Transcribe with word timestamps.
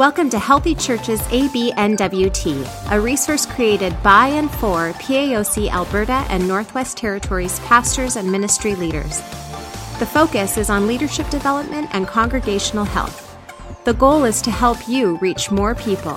Welcome 0.00 0.30
to 0.30 0.38
Healthy 0.38 0.76
Churches 0.76 1.20
ABNWT, 1.24 2.90
a 2.90 2.98
resource 2.98 3.44
created 3.44 4.02
by 4.02 4.28
and 4.28 4.50
for 4.50 4.94
PAOC 4.94 5.68
Alberta 5.68 6.24
and 6.30 6.48
Northwest 6.48 6.96
Territories 6.96 7.60
pastors 7.60 8.16
and 8.16 8.32
ministry 8.32 8.74
leaders. 8.74 9.18
The 9.98 10.08
focus 10.10 10.56
is 10.56 10.70
on 10.70 10.86
leadership 10.86 11.28
development 11.28 11.90
and 11.92 12.08
congregational 12.08 12.86
health. 12.86 13.36
The 13.84 13.92
goal 13.92 14.24
is 14.24 14.40
to 14.40 14.50
help 14.50 14.88
you 14.88 15.18
reach 15.18 15.50
more 15.50 15.74
people. 15.74 16.14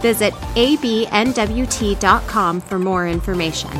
Visit 0.00 0.32
abnwt.com 0.54 1.40
for 2.62 2.78
more 2.78 3.06
information. 3.06 3.70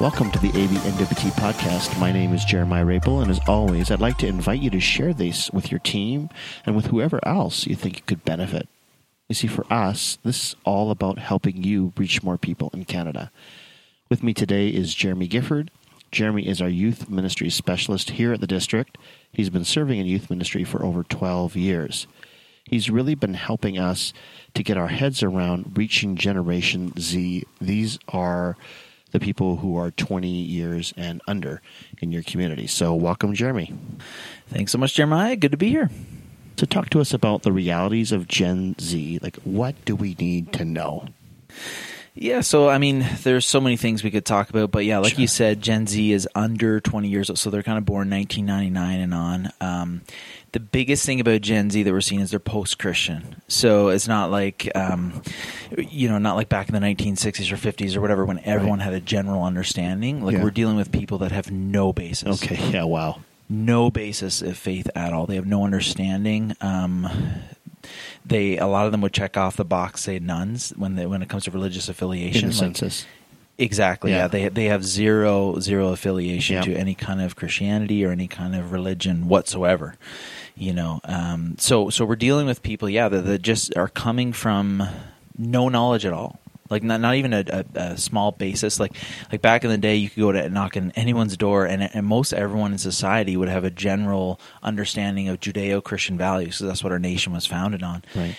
Welcome 0.00 0.30
to 0.30 0.38
the 0.38 0.48
ABNWT 0.52 1.32
podcast. 1.32 2.00
My 2.00 2.10
name 2.10 2.32
is 2.32 2.42
Jeremiah 2.46 2.86
Rapel, 2.86 3.20
and 3.20 3.30
as 3.30 3.38
always, 3.46 3.90
I'd 3.90 4.00
like 4.00 4.16
to 4.18 4.26
invite 4.26 4.62
you 4.62 4.70
to 4.70 4.80
share 4.80 5.12
this 5.12 5.50
with 5.50 5.70
your 5.70 5.78
team 5.78 6.30
and 6.64 6.74
with 6.74 6.86
whoever 6.86 7.20
else 7.22 7.66
you 7.66 7.76
think 7.76 8.06
could 8.06 8.24
benefit. 8.24 8.66
You 9.28 9.34
see, 9.34 9.46
for 9.46 9.70
us, 9.70 10.16
this 10.24 10.42
is 10.42 10.56
all 10.64 10.90
about 10.90 11.18
helping 11.18 11.64
you 11.64 11.92
reach 11.98 12.22
more 12.22 12.38
people 12.38 12.70
in 12.72 12.86
Canada. 12.86 13.30
With 14.08 14.22
me 14.22 14.32
today 14.32 14.68
is 14.68 14.94
Jeremy 14.94 15.26
Gifford. 15.26 15.70
Jeremy 16.10 16.48
is 16.48 16.62
our 16.62 16.68
youth 16.70 17.10
ministry 17.10 17.50
specialist 17.50 18.08
here 18.08 18.32
at 18.32 18.40
the 18.40 18.46
district. 18.46 18.96
He's 19.30 19.50
been 19.50 19.66
serving 19.66 20.00
in 20.00 20.06
youth 20.06 20.30
ministry 20.30 20.64
for 20.64 20.82
over 20.82 21.02
12 21.02 21.56
years. 21.56 22.06
He's 22.64 22.88
really 22.88 23.14
been 23.14 23.34
helping 23.34 23.78
us 23.78 24.14
to 24.54 24.62
get 24.62 24.78
our 24.78 24.88
heads 24.88 25.22
around 25.22 25.76
reaching 25.76 26.16
Generation 26.16 26.94
Z. 26.98 27.44
These 27.60 27.98
are 28.08 28.56
the 29.12 29.20
people 29.20 29.56
who 29.56 29.76
are 29.76 29.90
20 29.90 30.28
years 30.28 30.92
and 30.96 31.20
under 31.26 31.60
in 32.00 32.12
your 32.12 32.22
community. 32.22 32.66
So, 32.66 32.94
welcome, 32.94 33.34
Jeremy. 33.34 33.72
Thanks 34.48 34.72
so 34.72 34.78
much, 34.78 34.94
Jeremiah. 34.94 35.36
Good 35.36 35.50
to 35.52 35.56
be 35.56 35.68
here. 35.68 35.90
So, 36.56 36.66
talk 36.66 36.90
to 36.90 37.00
us 37.00 37.12
about 37.14 37.42
the 37.42 37.52
realities 37.52 38.12
of 38.12 38.28
Gen 38.28 38.76
Z. 38.80 39.18
Like, 39.22 39.36
what 39.44 39.74
do 39.84 39.96
we 39.96 40.14
need 40.18 40.52
to 40.54 40.64
know? 40.64 41.06
Yeah, 42.14 42.40
so 42.40 42.68
I 42.68 42.78
mean, 42.78 43.06
there's 43.22 43.46
so 43.46 43.60
many 43.60 43.76
things 43.76 44.02
we 44.02 44.10
could 44.10 44.26
talk 44.26 44.50
about, 44.50 44.70
but 44.72 44.84
yeah, 44.84 44.98
like 44.98 45.12
Sure. 45.12 45.20
you 45.22 45.26
said, 45.26 45.62
Gen 45.62 45.86
Z 45.86 46.12
is 46.12 46.28
under 46.34 46.80
20 46.80 47.08
years 47.08 47.30
old, 47.30 47.38
so 47.38 47.50
they're 47.50 47.62
kind 47.62 47.78
of 47.78 47.86
born 47.86 48.10
1999 48.10 49.00
and 49.00 49.14
on. 49.14 49.50
Um, 49.60 50.00
the 50.52 50.60
biggest 50.60 51.06
thing 51.06 51.20
about 51.20 51.40
Gen 51.42 51.70
Z 51.70 51.82
that 51.82 51.92
we're 51.92 52.00
seeing 52.00 52.20
is 52.20 52.30
they're 52.30 52.40
post-Christian, 52.40 53.40
so 53.48 53.88
it's 53.88 54.08
not 54.08 54.30
like, 54.30 54.70
um, 54.74 55.22
you 55.78 56.08
know, 56.08 56.18
not 56.18 56.34
like 56.36 56.48
back 56.48 56.68
in 56.68 56.74
the 56.74 56.80
1960s 56.80 57.52
or 57.52 57.56
50s 57.56 57.96
or 57.96 58.00
whatever 58.00 58.24
when 58.24 58.40
everyone 58.40 58.80
had 58.80 58.92
a 58.92 59.00
general 59.00 59.44
understanding. 59.44 60.24
Like 60.24 60.34
Yeah. 60.36 60.42
we're 60.42 60.50
dealing 60.50 60.76
with 60.76 60.90
people 60.92 61.18
that 61.18 61.30
have 61.32 61.50
no 61.50 61.92
basis 61.92 62.42
Okay, 62.42 62.70
yeah, 62.70 62.84
wow. 62.84 63.20
no 63.48 63.90
basis 63.90 64.42
of 64.42 64.56
faith 64.58 64.88
at 64.96 65.12
all. 65.12 65.26
They 65.26 65.36
have 65.36 65.46
no 65.46 65.64
understanding. 65.64 66.56
Um, 66.60 67.08
they 68.26 68.58
a 68.58 68.66
lot 68.66 68.86
of 68.86 68.92
them 68.92 69.00
would 69.00 69.12
check 69.12 69.36
off 69.36 69.56
the 69.56 69.64
box 69.64 70.02
say 70.02 70.18
nones 70.18 70.70
when 70.76 70.96
they, 70.96 71.06
when 71.06 71.22
it 71.22 71.28
comes 71.28 71.44
to 71.44 71.50
religious 71.50 71.88
affiliation. 71.88 72.44
In 72.50 72.50
the 72.50 72.54
Like- 72.56 72.76
census. 72.76 73.06
Exactly. 73.60 74.10
Yeah. 74.10 74.18
Yeah. 74.22 74.28
They 74.28 74.48
they 74.48 74.64
have 74.66 74.84
zero 74.84 75.60
zero 75.60 75.88
affiliation 75.92 76.56
Yeah. 76.56 76.62
to 76.62 76.74
any 76.74 76.94
kind 76.94 77.20
of 77.20 77.36
Christianity 77.36 78.04
or 78.04 78.10
any 78.10 78.26
kind 78.28 78.54
of 78.56 78.72
religion 78.72 79.28
whatsoever. 79.28 79.94
You 80.56 80.72
know. 80.74 81.00
Um, 81.04 81.56
so 81.58 81.90
so 81.90 82.04
we're 82.04 82.16
dealing 82.16 82.46
with 82.46 82.62
people. 82.62 82.88
Yeah, 82.88 83.08
that, 83.08 83.24
that 83.24 83.42
just 83.42 83.76
are 83.76 83.88
coming 83.88 84.32
from 84.32 84.82
no 85.38 85.68
knowledge 85.68 86.04
at 86.04 86.12
all. 86.12 86.40
Like 86.68 86.84
not 86.84 87.00
not 87.00 87.16
even 87.16 87.32
a, 87.32 87.44
a, 87.48 87.64
a 87.74 87.96
small 87.98 88.30
basis. 88.30 88.78
Like 88.78 88.92
like 89.32 89.42
back 89.42 89.64
in 89.64 89.70
the 89.70 89.78
day, 89.78 89.96
you 89.96 90.08
could 90.08 90.20
go 90.20 90.30
to 90.30 90.48
knock 90.48 90.76
on 90.76 90.92
anyone's 90.94 91.36
door, 91.36 91.66
and, 91.66 91.82
and 91.82 92.06
most 92.06 92.32
everyone 92.32 92.70
in 92.70 92.78
society 92.78 93.36
would 93.36 93.48
have 93.48 93.64
a 93.64 93.70
general 93.70 94.38
understanding 94.62 95.28
of 95.28 95.40
Judeo-Christian 95.40 96.16
values. 96.16 96.58
So 96.58 96.66
that's 96.66 96.84
what 96.84 96.92
our 96.92 97.00
nation 97.00 97.32
was 97.32 97.44
founded 97.44 97.82
on. 97.82 98.04
Right. 98.14 98.36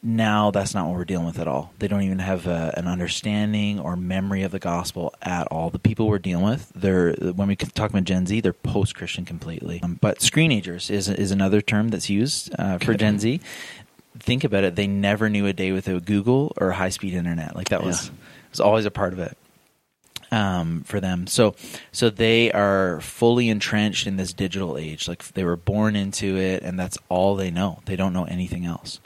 Now 0.00 0.52
that's 0.52 0.74
not 0.74 0.86
what 0.86 0.96
we're 0.96 1.04
dealing 1.04 1.26
with 1.26 1.40
at 1.40 1.48
all. 1.48 1.72
They 1.80 1.88
don't 1.88 2.02
even 2.02 2.20
have 2.20 2.46
a, 2.46 2.72
an 2.76 2.86
understanding 2.86 3.80
or 3.80 3.96
memory 3.96 4.42
of 4.42 4.52
the 4.52 4.60
gospel 4.60 5.12
at 5.22 5.48
all. 5.48 5.70
The 5.70 5.80
people 5.80 6.06
we're 6.06 6.20
dealing 6.20 6.44
with, 6.44 6.70
they're 6.74 7.12
when 7.14 7.48
we 7.48 7.56
talk 7.56 7.90
about 7.90 8.04
Gen 8.04 8.24
Z, 8.26 8.40
they're 8.40 8.52
post-Christian 8.52 9.24
completely. 9.24 9.80
Um, 9.82 9.98
but 10.00 10.18
screenagers 10.20 10.88
is 10.88 11.08
is 11.08 11.32
another 11.32 11.60
term 11.60 11.88
that's 11.88 12.08
used 12.08 12.54
uh, 12.58 12.78
for 12.78 12.94
Gen 12.94 13.18
Z. 13.18 13.40
Think 14.20 14.44
about 14.44 14.62
it; 14.62 14.76
they 14.76 14.86
never 14.86 15.28
knew 15.28 15.46
a 15.46 15.52
day 15.52 15.72
without 15.72 16.04
Google 16.04 16.52
or 16.60 16.70
high-speed 16.72 17.14
internet. 17.14 17.56
Like 17.56 17.70
that 17.70 17.82
was 17.82 18.06
Yeah. 18.06 18.12
was 18.50 18.60
always 18.60 18.84
a 18.86 18.92
part 18.92 19.12
of 19.12 19.18
it 19.18 19.36
um, 20.30 20.82
for 20.84 21.00
them. 21.00 21.26
So, 21.26 21.56
so 21.90 22.08
they 22.10 22.52
are 22.52 23.00
fully 23.00 23.48
entrenched 23.48 24.06
in 24.06 24.16
this 24.16 24.32
digital 24.32 24.78
age. 24.78 25.08
Like 25.08 25.24
they 25.32 25.42
were 25.44 25.56
born 25.56 25.96
into 25.96 26.36
it, 26.36 26.62
and 26.62 26.78
that's 26.78 26.98
all 27.08 27.34
they 27.34 27.50
know. 27.50 27.80
They 27.86 27.96
don't 27.96 28.12
know 28.12 28.24
anything 28.24 28.64
else. 28.64 29.00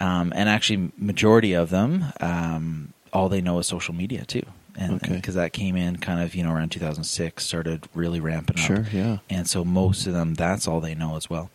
Um, 0.00 0.32
and 0.34 0.48
actually, 0.48 0.90
majority 0.98 1.52
of 1.54 1.70
them, 1.70 2.06
um, 2.20 2.92
all 3.12 3.28
they 3.28 3.40
know 3.40 3.58
is 3.60 3.66
social 3.66 3.94
media 3.94 4.24
too, 4.24 4.42
and 4.76 4.94
Okay. 4.94 5.14
because 5.14 5.36
that 5.36 5.52
came 5.52 5.76
in 5.76 5.96
kind 5.98 6.20
of 6.20 6.34
you 6.34 6.42
know 6.42 6.50
around 6.52 6.70
2006, 6.70 7.44
started 7.44 7.86
really 7.94 8.18
ramping 8.18 8.58
up. 8.58 8.64
Sure, 8.64 8.86
yeah. 8.92 9.18
And 9.30 9.48
so 9.48 9.64
most 9.64 10.06
of 10.08 10.12
them, 10.12 10.34
that's 10.34 10.66
all 10.66 10.80
they 10.80 10.94
know 10.96 11.16
as 11.16 11.30
well. 11.30 11.48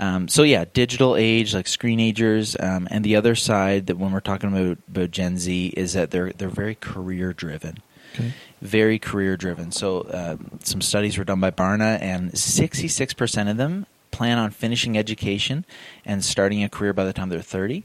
Um, 0.00 0.26
so 0.26 0.42
yeah, 0.42 0.64
digital 0.72 1.14
age, 1.14 1.54
like 1.54 1.66
screenagers, 1.66 2.60
um, 2.60 2.88
and 2.90 3.04
the 3.04 3.14
other 3.14 3.36
side 3.36 3.86
that 3.86 3.96
when 3.96 4.10
we're 4.10 4.18
talking 4.20 4.50
about, 4.52 4.78
about 4.88 5.10
Gen 5.12 5.38
Z 5.38 5.68
is 5.76 5.92
that 5.92 6.10
they're 6.10 6.32
they're 6.32 6.48
very 6.48 6.74
career 6.74 7.32
driven 7.32 7.78
Okay. 8.14 8.32
very 8.62 8.98
career 8.98 9.36
driven. 9.36 9.70
So, 9.72 10.00
uh, 10.02 10.36
some 10.64 10.80
studies 10.80 11.16
were 11.18 11.24
done 11.24 11.40
by 11.40 11.50
Barna, 11.52 12.00
and 12.00 12.32
66% 12.32 13.50
of 13.50 13.56
them 13.56 13.86
plan 14.14 14.38
on 14.38 14.52
finishing 14.52 14.96
education 14.96 15.66
and 16.04 16.24
starting 16.24 16.62
a 16.62 16.68
career 16.68 16.92
by 16.92 17.04
the 17.04 17.12
time 17.12 17.28
they're 17.30 17.40
30. 17.40 17.84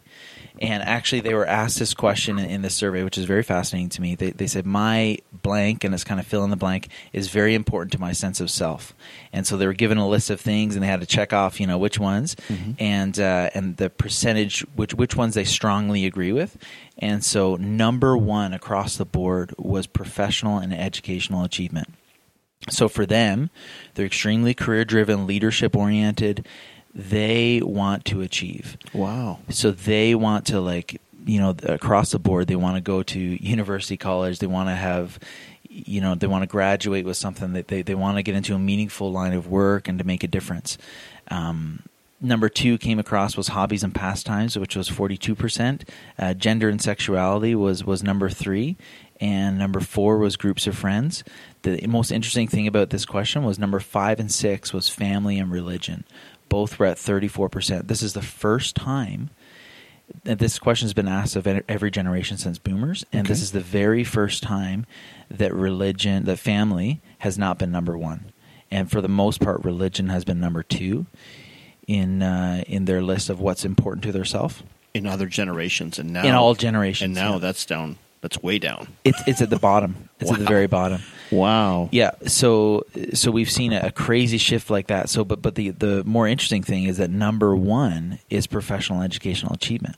And 0.61 0.83
actually, 0.83 1.21
they 1.21 1.33
were 1.33 1.47
asked 1.47 1.79
this 1.79 1.93
question 1.93 2.37
in, 2.37 2.49
in 2.49 2.61
this 2.61 2.75
survey, 2.75 3.03
which 3.03 3.17
is 3.17 3.25
very 3.25 3.43
fascinating 3.43 3.89
to 3.89 4.01
me. 4.01 4.15
They, 4.15 4.31
they 4.31 4.45
said, 4.45 4.65
My 4.65 5.17
blank, 5.31 5.83
and 5.83 5.93
it's 5.93 6.03
kind 6.03 6.19
of 6.19 6.27
fill 6.27 6.43
in 6.43 6.49
the 6.49 6.57
blank, 6.57 6.89
is 7.13 7.29
very 7.29 7.55
important 7.55 7.93
to 7.93 7.99
my 7.99 8.11
sense 8.11 8.41
of 8.41 8.51
self. 8.51 8.93
And 9.31 9.47
so 9.47 9.57
they 9.57 9.65
were 9.65 9.73
given 9.73 9.97
a 9.97 10.07
list 10.07 10.29
of 10.29 10.39
things, 10.39 10.75
and 10.75 10.83
they 10.83 10.87
had 10.87 10.99
to 10.99 11.07
check 11.07 11.33
off, 11.33 11.59
you 11.59 11.65
know, 11.65 11.77
which 11.77 11.97
ones, 11.97 12.35
and 12.77 13.17
uh, 13.19 13.49
and 13.53 13.77
the 13.77 13.89
percentage, 13.89 14.61
which 14.75 14.93
which 14.93 15.15
ones 15.15 15.33
they 15.33 15.45
strongly 15.45 16.05
agree 16.05 16.33
with. 16.33 16.57
And 16.97 17.23
so 17.23 17.55
number 17.55 18.17
one 18.17 18.53
across 18.53 18.97
the 18.97 19.05
board 19.05 19.55
was 19.57 19.87
professional 19.87 20.59
and 20.59 20.73
educational 20.73 21.43
achievement. 21.43 21.93
So 22.69 22.89
for 22.89 23.05
them, 23.05 23.49
they're 23.93 24.05
extremely 24.05 24.53
career 24.53 24.83
driven, 24.83 25.25
leadership 25.25 25.75
oriented. 25.75 26.45
They 26.93 27.61
want 27.63 28.05
to 28.05 28.21
achieve. 28.21 28.77
Wow. 28.93 29.39
So 29.49 29.71
they 29.71 30.15
want 30.15 30.45
to 30.47 30.59
like 30.59 30.99
you 31.25 31.39
know 31.39 31.55
across 31.63 32.11
the 32.11 32.19
board 32.19 32.47
they 32.47 32.55
want 32.55 32.75
to 32.75 32.81
go 32.81 33.03
to 33.03 33.19
university 33.19 33.97
college 33.97 34.39
they 34.39 34.47
want 34.47 34.69
to 34.69 34.75
have 34.75 35.19
you 35.63 36.01
know 36.01 36.15
they 36.15 36.27
want 36.27 36.43
to 36.43 36.47
graduate 36.47 37.05
with 37.05 37.17
something 37.17 37.53
that 37.53 37.67
they, 37.67 37.81
they 37.81 37.95
want 37.95 38.17
to 38.17 38.23
get 38.23 38.35
into 38.35 38.55
a 38.55 38.59
meaningful 38.59 39.11
line 39.11 39.33
of 39.33 39.47
work 39.47 39.87
and 39.87 39.99
to 39.99 40.05
make 40.05 40.23
a 40.23 40.27
difference 40.27 40.77
um, 41.29 41.83
number 42.21 42.49
two 42.49 42.77
came 42.77 42.99
across 42.99 43.35
was 43.35 43.49
hobbies 43.49 43.83
and 43.83 43.93
pastimes 43.93 44.57
which 44.57 44.75
was 44.75 44.89
42% 44.89 45.87
uh, 46.17 46.33
gender 46.33 46.69
and 46.69 46.81
sexuality 46.81 47.53
was 47.53 47.83
was 47.83 48.01
number 48.01 48.29
three 48.29 48.77
and 49.19 49.57
number 49.57 49.79
four 49.79 50.17
was 50.17 50.35
groups 50.35 50.67
of 50.67 50.77
friends. 50.77 51.23
The 51.63 51.85
most 51.87 52.11
interesting 52.11 52.47
thing 52.47 52.67
about 52.67 52.89
this 52.89 53.05
question 53.05 53.43
was 53.43 53.59
number 53.59 53.79
five 53.79 54.19
and 54.19 54.31
six 54.31 54.73
was 54.73 54.89
family 54.89 55.37
and 55.37 55.51
religion. 55.51 56.05
Both 56.47 56.79
were 56.79 56.85
at 56.85 56.97
34% 56.97 57.87
this 57.87 58.01
is 58.01 58.13
the 58.13 58.21
first 58.21 58.75
time 58.75 59.29
and 60.25 60.39
this 60.39 60.57
question 60.57 60.87
has 60.87 60.93
been 60.93 61.07
asked 61.07 61.35
of 61.35 61.45
every 61.45 61.91
generation 61.91 62.37
since 62.37 62.57
boomers 62.57 63.05
and 63.13 63.27
this 63.27 63.41
is 63.41 63.51
the 63.51 63.59
very 63.59 64.03
first 64.03 64.41
time 64.41 64.85
that 65.29 65.53
religion 65.53 66.25
that 66.25 66.39
family 66.39 67.01
has 67.19 67.37
not 67.37 67.59
been 67.59 67.71
number 67.71 67.97
one. 67.97 68.31
And 68.71 68.89
for 68.89 69.01
the 69.01 69.07
most 69.07 69.41
part 69.41 69.63
religion 69.63 70.09
has 70.09 70.25
been 70.25 70.39
number 70.39 70.63
two 70.63 71.05
in 71.87 72.21
uh, 72.21 72.63
in 72.67 72.85
their 72.85 73.01
list 73.01 73.29
of 73.29 73.39
what's 73.39 73.65
important 73.65 74.03
to 74.03 74.11
their 74.11 74.25
self. 74.25 74.63
In 74.93 75.05
other 75.05 75.27
generations, 75.27 75.99
and 75.99 76.13
now 76.13 76.23
in 76.23 76.33
all 76.33 76.55
generations 76.55 77.05
and 77.05 77.15
now 77.15 77.33
yeah. 77.33 77.39
that's 77.39 77.65
down. 77.65 77.97
That's 78.21 78.41
way 78.41 78.59
down. 78.59 78.87
it's 79.03 79.21
it's 79.27 79.41
at 79.41 79.49
the 79.49 79.59
bottom 79.59 80.09
it's 80.19 80.31
at 80.31 80.39
the 80.39 80.45
very 80.45 80.67
bottom 80.67 81.01
Wow. 81.31 81.89
Yeah, 81.91 82.11
so 82.25 82.85
so 83.13 83.31
we've 83.31 83.49
seen 83.49 83.73
a, 83.73 83.81
a 83.87 83.91
crazy 83.91 84.37
shift 84.37 84.69
like 84.69 84.87
that. 84.87 85.09
So, 85.09 85.23
but 85.23 85.41
but 85.41 85.55
the 85.55 85.69
the 85.71 86.03
more 86.05 86.27
interesting 86.27 86.63
thing 86.63 86.85
is 86.85 86.97
that 86.97 87.09
number 87.09 87.55
one 87.55 88.19
is 88.29 88.47
professional 88.47 89.01
educational 89.01 89.53
achievement. 89.53 89.95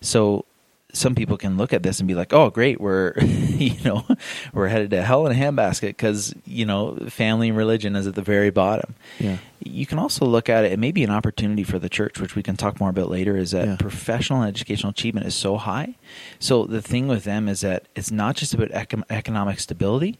So 0.00 0.44
some 0.92 1.14
people 1.14 1.36
can 1.36 1.56
look 1.56 1.72
at 1.72 1.82
this 1.82 1.98
and 2.00 2.08
be 2.08 2.14
like, 2.14 2.32
"Oh, 2.32 2.50
great, 2.50 2.80
we're 2.80 3.14
you 3.20 3.74
know 3.84 4.06
we're 4.52 4.68
headed 4.68 4.90
to 4.90 5.02
hell 5.02 5.26
in 5.26 5.32
a 5.32 5.40
handbasket 5.40 5.88
because 5.88 6.34
you 6.46 6.64
know 6.66 6.96
family 7.08 7.48
and 7.48 7.56
religion 7.56 7.96
is 7.96 8.06
at 8.06 8.14
the 8.14 8.22
very 8.22 8.50
bottom." 8.50 8.94
Yeah. 9.18 9.38
You 9.62 9.84
can 9.84 9.98
also 9.98 10.24
look 10.24 10.48
at 10.48 10.64
it. 10.64 10.72
It 10.72 10.78
may 10.78 10.90
be 10.90 11.04
an 11.04 11.10
opportunity 11.10 11.64
for 11.64 11.78
the 11.78 11.88
church, 11.90 12.18
which 12.18 12.34
we 12.34 12.42
can 12.42 12.56
talk 12.56 12.80
more 12.80 12.88
about 12.90 13.10
later. 13.10 13.36
Is 13.36 13.50
that 13.50 13.66
Yeah. 13.68 13.76
professional 13.76 14.40
and 14.42 14.48
educational 14.48 14.90
achievement 14.90 15.26
is 15.26 15.34
so 15.34 15.56
high. 15.58 15.96
So 16.38 16.64
the 16.64 16.80
thing 16.82 17.08
with 17.08 17.24
them 17.24 17.46
is 17.48 17.60
that 17.60 17.84
it's 17.94 18.10
not 18.10 18.36
just 18.36 18.54
about 18.54 18.68
econ- 18.70 19.04
economic 19.10 19.60
stability. 19.60 20.18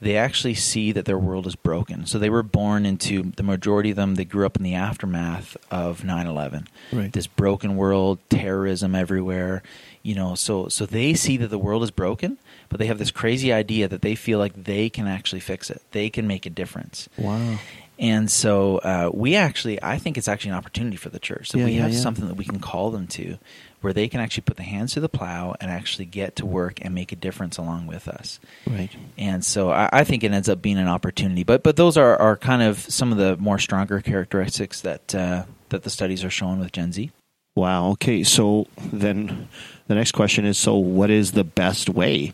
they 0.00 0.16
actually 0.16 0.52
see 0.54 0.90
that 0.90 1.04
their 1.04 1.16
world 1.16 1.46
is 1.46 1.54
broken. 1.54 2.04
So 2.06 2.18
they 2.18 2.28
were 2.28 2.42
born 2.42 2.84
into 2.84 3.30
the 3.36 3.44
majority 3.44 3.90
of 3.90 3.96
them. 3.96 4.16
They 4.16 4.24
grew 4.24 4.44
up 4.44 4.56
in 4.56 4.64
the 4.64 4.74
aftermath 4.74 5.56
of 5.70 6.02
9/11. 6.02 6.66
Right. 6.92 7.12
This 7.12 7.28
broken 7.28 7.76
world, 7.76 8.18
terrorism 8.28 8.96
everywhere. 8.96 9.62
You 10.02 10.16
know, 10.16 10.34
so 10.34 10.68
so 10.68 10.84
they 10.84 11.14
see 11.14 11.36
that 11.36 11.48
the 11.48 11.58
world 11.58 11.82
is 11.84 11.92
broken, 11.92 12.38
but 12.68 12.80
they 12.80 12.86
have 12.86 12.98
this 12.98 13.12
crazy 13.12 13.52
idea 13.52 13.86
that 13.86 14.02
they 14.02 14.16
feel 14.16 14.38
like 14.40 14.64
they 14.64 14.90
can 14.90 15.06
actually 15.06 15.40
fix 15.40 15.70
it. 15.70 15.80
They 15.92 16.10
can 16.10 16.26
make 16.26 16.44
a 16.44 16.50
difference. 16.50 17.08
Wow. 17.16 17.58
And 17.98 18.28
so 18.28 18.78
uh, 18.78 19.10
we 19.14 19.36
actually, 19.36 19.80
I 19.80 19.98
think 19.98 20.18
it's 20.18 20.26
actually 20.26 20.52
an 20.52 20.56
opportunity 20.56 20.96
for 20.96 21.08
the 21.08 21.20
church 21.20 21.50
that 21.50 21.58
Yeah, 21.58 21.66
we 21.66 21.72
yeah, 21.72 21.82
have 21.82 21.92
yeah. 21.92 22.00
something 22.00 22.26
that 22.26 22.34
we 22.34 22.44
can 22.44 22.58
call 22.58 22.90
them 22.90 23.06
to, 23.08 23.38
where 23.80 23.92
they 23.92 24.08
can 24.08 24.18
actually 24.18 24.42
put 24.42 24.56
the 24.56 24.64
hands 24.64 24.94
to 24.94 25.00
the 25.00 25.08
plow 25.08 25.54
and 25.60 25.70
actually 25.70 26.06
get 26.06 26.34
to 26.36 26.46
work 26.46 26.80
and 26.82 26.94
make 26.94 27.12
a 27.12 27.16
difference 27.16 27.58
along 27.58 27.86
with 27.86 28.08
us. 28.08 28.40
Right. 28.66 28.90
And 29.16 29.44
so 29.44 29.70
I, 29.70 29.88
I 29.92 30.04
think 30.04 30.24
it 30.24 30.32
ends 30.32 30.48
up 30.48 30.60
being 30.60 30.78
an 30.78 30.88
opportunity. 30.88 31.44
But 31.44 31.62
but 31.62 31.76
those 31.76 31.96
are, 31.96 32.16
are 32.16 32.36
kind 32.36 32.62
of 32.62 32.78
some 32.80 33.12
of 33.12 33.18
the 33.18 33.36
more 33.36 33.58
stronger 33.60 34.00
characteristics 34.00 34.80
that 34.80 35.14
uh, 35.14 35.44
that 35.68 35.84
the 35.84 35.90
studies 35.90 36.24
are 36.24 36.30
showing 36.30 36.58
with 36.58 36.72
Gen 36.72 36.90
Z. 36.90 37.12
Wow. 37.54 37.90
Okay. 37.92 38.24
So 38.24 38.66
then 38.92 39.48
the 39.86 39.94
next 39.94 40.12
question 40.12 40.44
is 40.44 40.56
so 40.58 40.76
what 40.76 41.10
is 41.10 41.32
the 41.32 41.44
best 41.44 41.88
way 41.88 42.32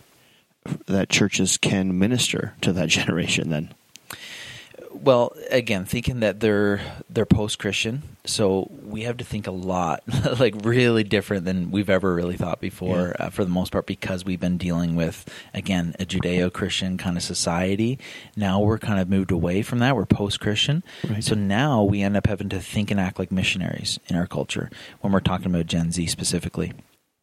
that 0.87 1.09
churches 1.09 1.57
can 1.57 1.99
minister 1.99 2.55
to 2.61 2.73
that 2.75 2.89
generation 2.89 3.51
then? 3.51 3.75
Well, 5.01 5.33
again, 5.51 5.85
thinking 5.85 6.21
that 6.21 6.41
they're 6.41 6.81
they're 7.09 7.25
post 7.25 7.59
Christian, 7.59 8.03
so 8.25 8.69
we 8.83 9.03
have 9.03 9.17
to 9.19 9.25
think 9.25 9.47
a 9.47 9.51
lot, 9.53 10.03
like 10.41 10.55
really 10.65 11.05
different 11.05 11.45
than 11.45 11.71
we've 11.71 11.89
ever 11.89 12.15
really 12.15 12.37
thought 12.37 12.61
before, 12.61 13.15
uh, 13.19 13.31
for 13.31 13.45
the 13.45 13.51
most 13.51 13.71
part, 13.73 13.87
because 13.87 14.25
we've 14.25 14.41
been 14.41 14.59
dealing 14.59 14.97
with 14.97 15.25
again 15.55 15.95
a 16.01 16.05
Judeo 16.05 16.53
Christian 16.53 16.99
kind 16.99 17.17
of 17.17 17.23
society. 17.23 17.99
Now 18.37 18.61
we're 18.61 18.79
kind 18.79 19.01
of 19.01 19.09
moved 19.09 19.31
away 19.31 19.63
from 19.63 19.79
that. 19.79 19.95
We're 19.95 20.05
post 20.07 20.41
Christian, 20.41 20.83
Right. 21.09 21.23
so 21.23 21.35
now 21.35 21.83
we 21.85 22.03
end 22.03 22.17
up 22.17 22.27
having 22.27 22.49
to 22.51 22.61
think 22.61 22.91
and 22.91 22.99
act 22.99 23.19
like 23.19 23.31
missionaries 23.31 23.99
in 24.09 24.17
our 24.17 24.27
culture 24.27 24.69
when 25.01 25.13
we're 25.13 25.21
talking 25.21 25.47
about 25.47 25.67
Gen 25.67 25.93
Z 25.93 26.07
specifically. 26.09 26.73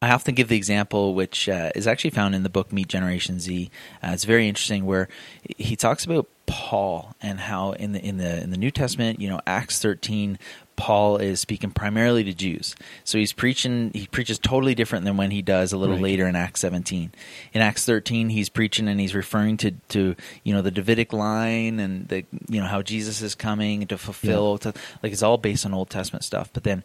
I 0.02 0.10
often 0.10 0.34
give 0.34 0.48
the 0.48 0.56
example, 0.56 1.14
which 1.14 1.48
uh, 1.48 1.70
is 1.74 1.86
actually 1.86 2.10
found 2.10 2.34
in 2.34 2.42
the 2.42 2.50
book 2.50 2.70
Meet 2.70 2.88
Generation 2.88 3.40
Z. 3.40 3.70
Uh, 4.02 4.10
it's 4.12 4.24
very 4.24 4.46
interesting, 4.46 4.84
where 4.84 5.08
he 5.56 5.74
talks 5.74 6.04
about 6.04 6.28
Paul 6.44 7.16
and 7.22 7.40
how 7.40 7.72
in 7.72 7.92
the 7.92 8.04
in 8.04 8.18
the 8.18 8.42
in 8.42 8.50
the 8.50 8.58
New 8.58 8.70
Testament, 8.70 9.20
you 9.20 9.28
know, 9.30 9.40
Acts 9.46 9.80
thirteen, 9.80 10.38
Paul 10.76 11.16
is 11.16 11.40
speaking 11.40 11.70
primarily 11.70 12.22
to 12.24 12.34
Jews. 12.34 12.76
So 13.04 13.16
he's 13.16 13.32
preaching. 13.32 13.90
He 13.94 14.06
preaches 14.06 14.38
totally 14.38 14.74
different 14.74 15.06
than 15.06 15.16
when 15.16 15.30
he 15.30 15.40
does 15.40 15.72
a 15.72 15.78
little 15.78 15.96
Right. 15.96 16.02
later 16.04 16.28
in 16.28 16.36
Acts 16.36 16.60
seventeen. 16.60 17.10
In 17.54 17.62
Acts 17.62 17.86
thirteen, 17.86 18.28
he's 18.28 18.50
preaching 18.50 18.88
and 18.88 19.00
he's 19.00 19.14
referring 19.14 19.56
to 19.56 19.70
to 19.88 20.14
you 20.44 20.52
know 20.52 20.60
the 20.60 20.70
Davidic 20.70 21.14
line 21.14 21.80
and 21.80 22.06
the 22.08 22.26
you 22.50 22.60
know 22.60 22.66
how 22.66 22.82
Jesus 22.82 23.22
is 23.22 23.34
coming 23.34 23.86
to 23.86 23.96
fulfill. 23.96 24.58
To, 24.58 24.74
like 25.02 25.12
it's 25.12 25.22
all 25.22 25.38
based 25.38 25.64
on 25.64 25.72
Old 25.72 25.88
Testament 25.88 26.22
stuff. 26.22 26.50
But 26.52 26.64
then 26.64 26.84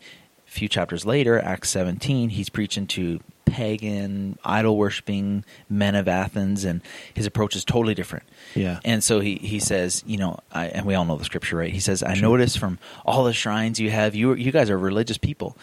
a 0.52 0.54
few 0.54 0.68
chapters 0.68 1.06
later, 1.06 1.40
Acts 1.40 1.70
17, 1.70 2.30
he's 2.30 2.50
preaching 2.50 2.86
to 2.88 3.22
pagan, 3.46 4.38
idol 4.44 4.78
worshiping 4.78 5.46
men 5.70 5.96
of 5.96 6.08
Athens, 6.08 6.66
and 6.66 6.82
his 7.14 7.26
approach 7.26 7.56
is 7.56 7.64
totally 7.64 7.94
different. 7.94 8.26
Yeah. 8.56 8.80
And 8.84 9.04
so 9.04 9.20
he, 9.22 9.36
he 9.36 9.60
says, 9.60 10.04
you 10.06 10.18
know, 10.18 10.40
I, 10.52 10.68
and 10.68 10.86
we 10.86 10.94
all 10.96 11.06
know 11.06 11.16
the 11.18 11.24
scripture, 11.26 11.58
right? 11.58 11.72
He 11.72 11.80
says, 11.80 12.04
I 12.04 12.14
Sure. 12.16 12.30
notice 12.30 12.56
from 12.56 12.80
all 13.06 13.24
the 13.24 13.34
shrines 13.34 13.80
you 13.80 13.90
have, 13.92 14.14
you 14.16 14.34
you 14.34 14.52
guys 14.52 14.70
are 14.70 14.78
religious 14.78 15.18
people. 15.18 15.58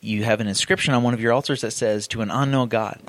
You 0.00 0.24
have 0.24 0.40
an 0.40 0.48
inscription 0.48 0.94
on 0.94 1.02
one 1.04 1.14
of 1.14 1.20
your 1.20 1.32
altars 1.32 1.60
that 1.60 1.70
says, 1.72 2.08
to 2.08 2.22
an 2.22 2.30
unknown 2.30 2.68
God. 2.68 3.00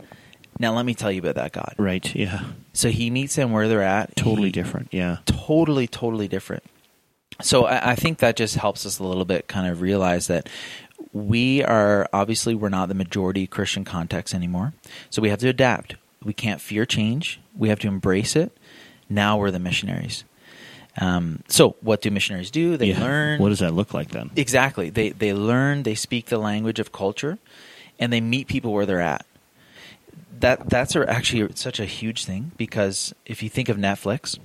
Now, 0.60 0.76
let 0.76 0.86
me 0.86 0.94
tell 0.94 1.12
you 1.12 1.20
about 1.20 1.36
that 1.36 1.52
God. 1.52 1.74
Right. 1.80 2.14
Yeah. 2.16 2.44
So 2.74 2.90
he 2.90 3.10
meets 3.10 3.36
them 3.36 3.52
where 3.52 3.68
they're 3.68 3.82
at. 3.82 4.16
Totally 4.16 4.50
He- 4.50 4.52
different. 4.52 4.90
Yeah. 4.92 5.18
totally 5.26 5.88
totally 5.88 6.28
different 6.28 6.64
so 7.42 7.66
I, 7.66 7.92
I 7.92 7.96
think 7.96 8.20
that 8.20 8.36
just 8.36 8.56
helps 8.56 8.86
us 8.86 9.00
a 9.00 9.04
little 9.04 9.26
bit 9.26 9.48
kind 9.48 9.68
of 9.68 9.82
realize 9.82 10.28
that 10.28 10.48
we 11.14 11.64
are 11.64 12.10
obviously 12.12 12.56
we're 12.56 12.70
not 12.70 12.90
the 12.90 12.96
majority 12.96 13.46
christian 13.48 13.86
context 13.86 14.34
anymore 14.34 14.74
so 15.10 15.22
we 15.22 15.30
have 15.30 15.40
to 15.40 15.48
adapt 15.48 15.96
we 16.24 16.34
can't 16.34 16.60
fear 16.60 16.86
change 16.86 17.40
we 17.56 17.70
have 17.70 17.80
to 17.80 17.88
embrace 17.88 18.36
it 18.36 18.52
now 19.10 19.38
we're 19.38 19.52
the 19.52 19.60
missionaries 19.60 20.24
um, 21.00 21.42
so 21.48 21.76
what 21.82 22.02
do 22.02 22.12
missionaries 22.12 22.52
do 22.52 22.78
they 22.78 22.88
Yeah. 22.92 23.02
learn 23.02 23.40
What 23.40 23.50
does 23.50 23.60
that 23.60 23.74
look 23.74 23.94
like 23.96 24.10
then? 24.10 24.30
Exactly. 24.36 24.92
They 24.92 25.10
they 25.10 25.34
learn, 25.34 25.82
they 25.84 25.96
speak 25.96 26.28
the 26.28 26.38
language 26.38 26.78
of 26.78 26.92
culture, 26.92 27.40
and 28.00 28.14
they 28.14 28.22
meet 28.22 28.48
people 28.48 28.72
where 28.74 28.86
they're 28.86 29.02
at. 29.02 29.26
That 30.40 30.70
that's 30.70 30.96
actually 30.96 31.52
such 31.56 31.80
a 31.80 31.86
huge 31.86 32.26
thing 32.26 32.52
because 32.58 33.12
if 33.26 33.42
you 33.42 33.50
think 33.50 33.70
of 33.70 33.78
Netflix 33.78 34.38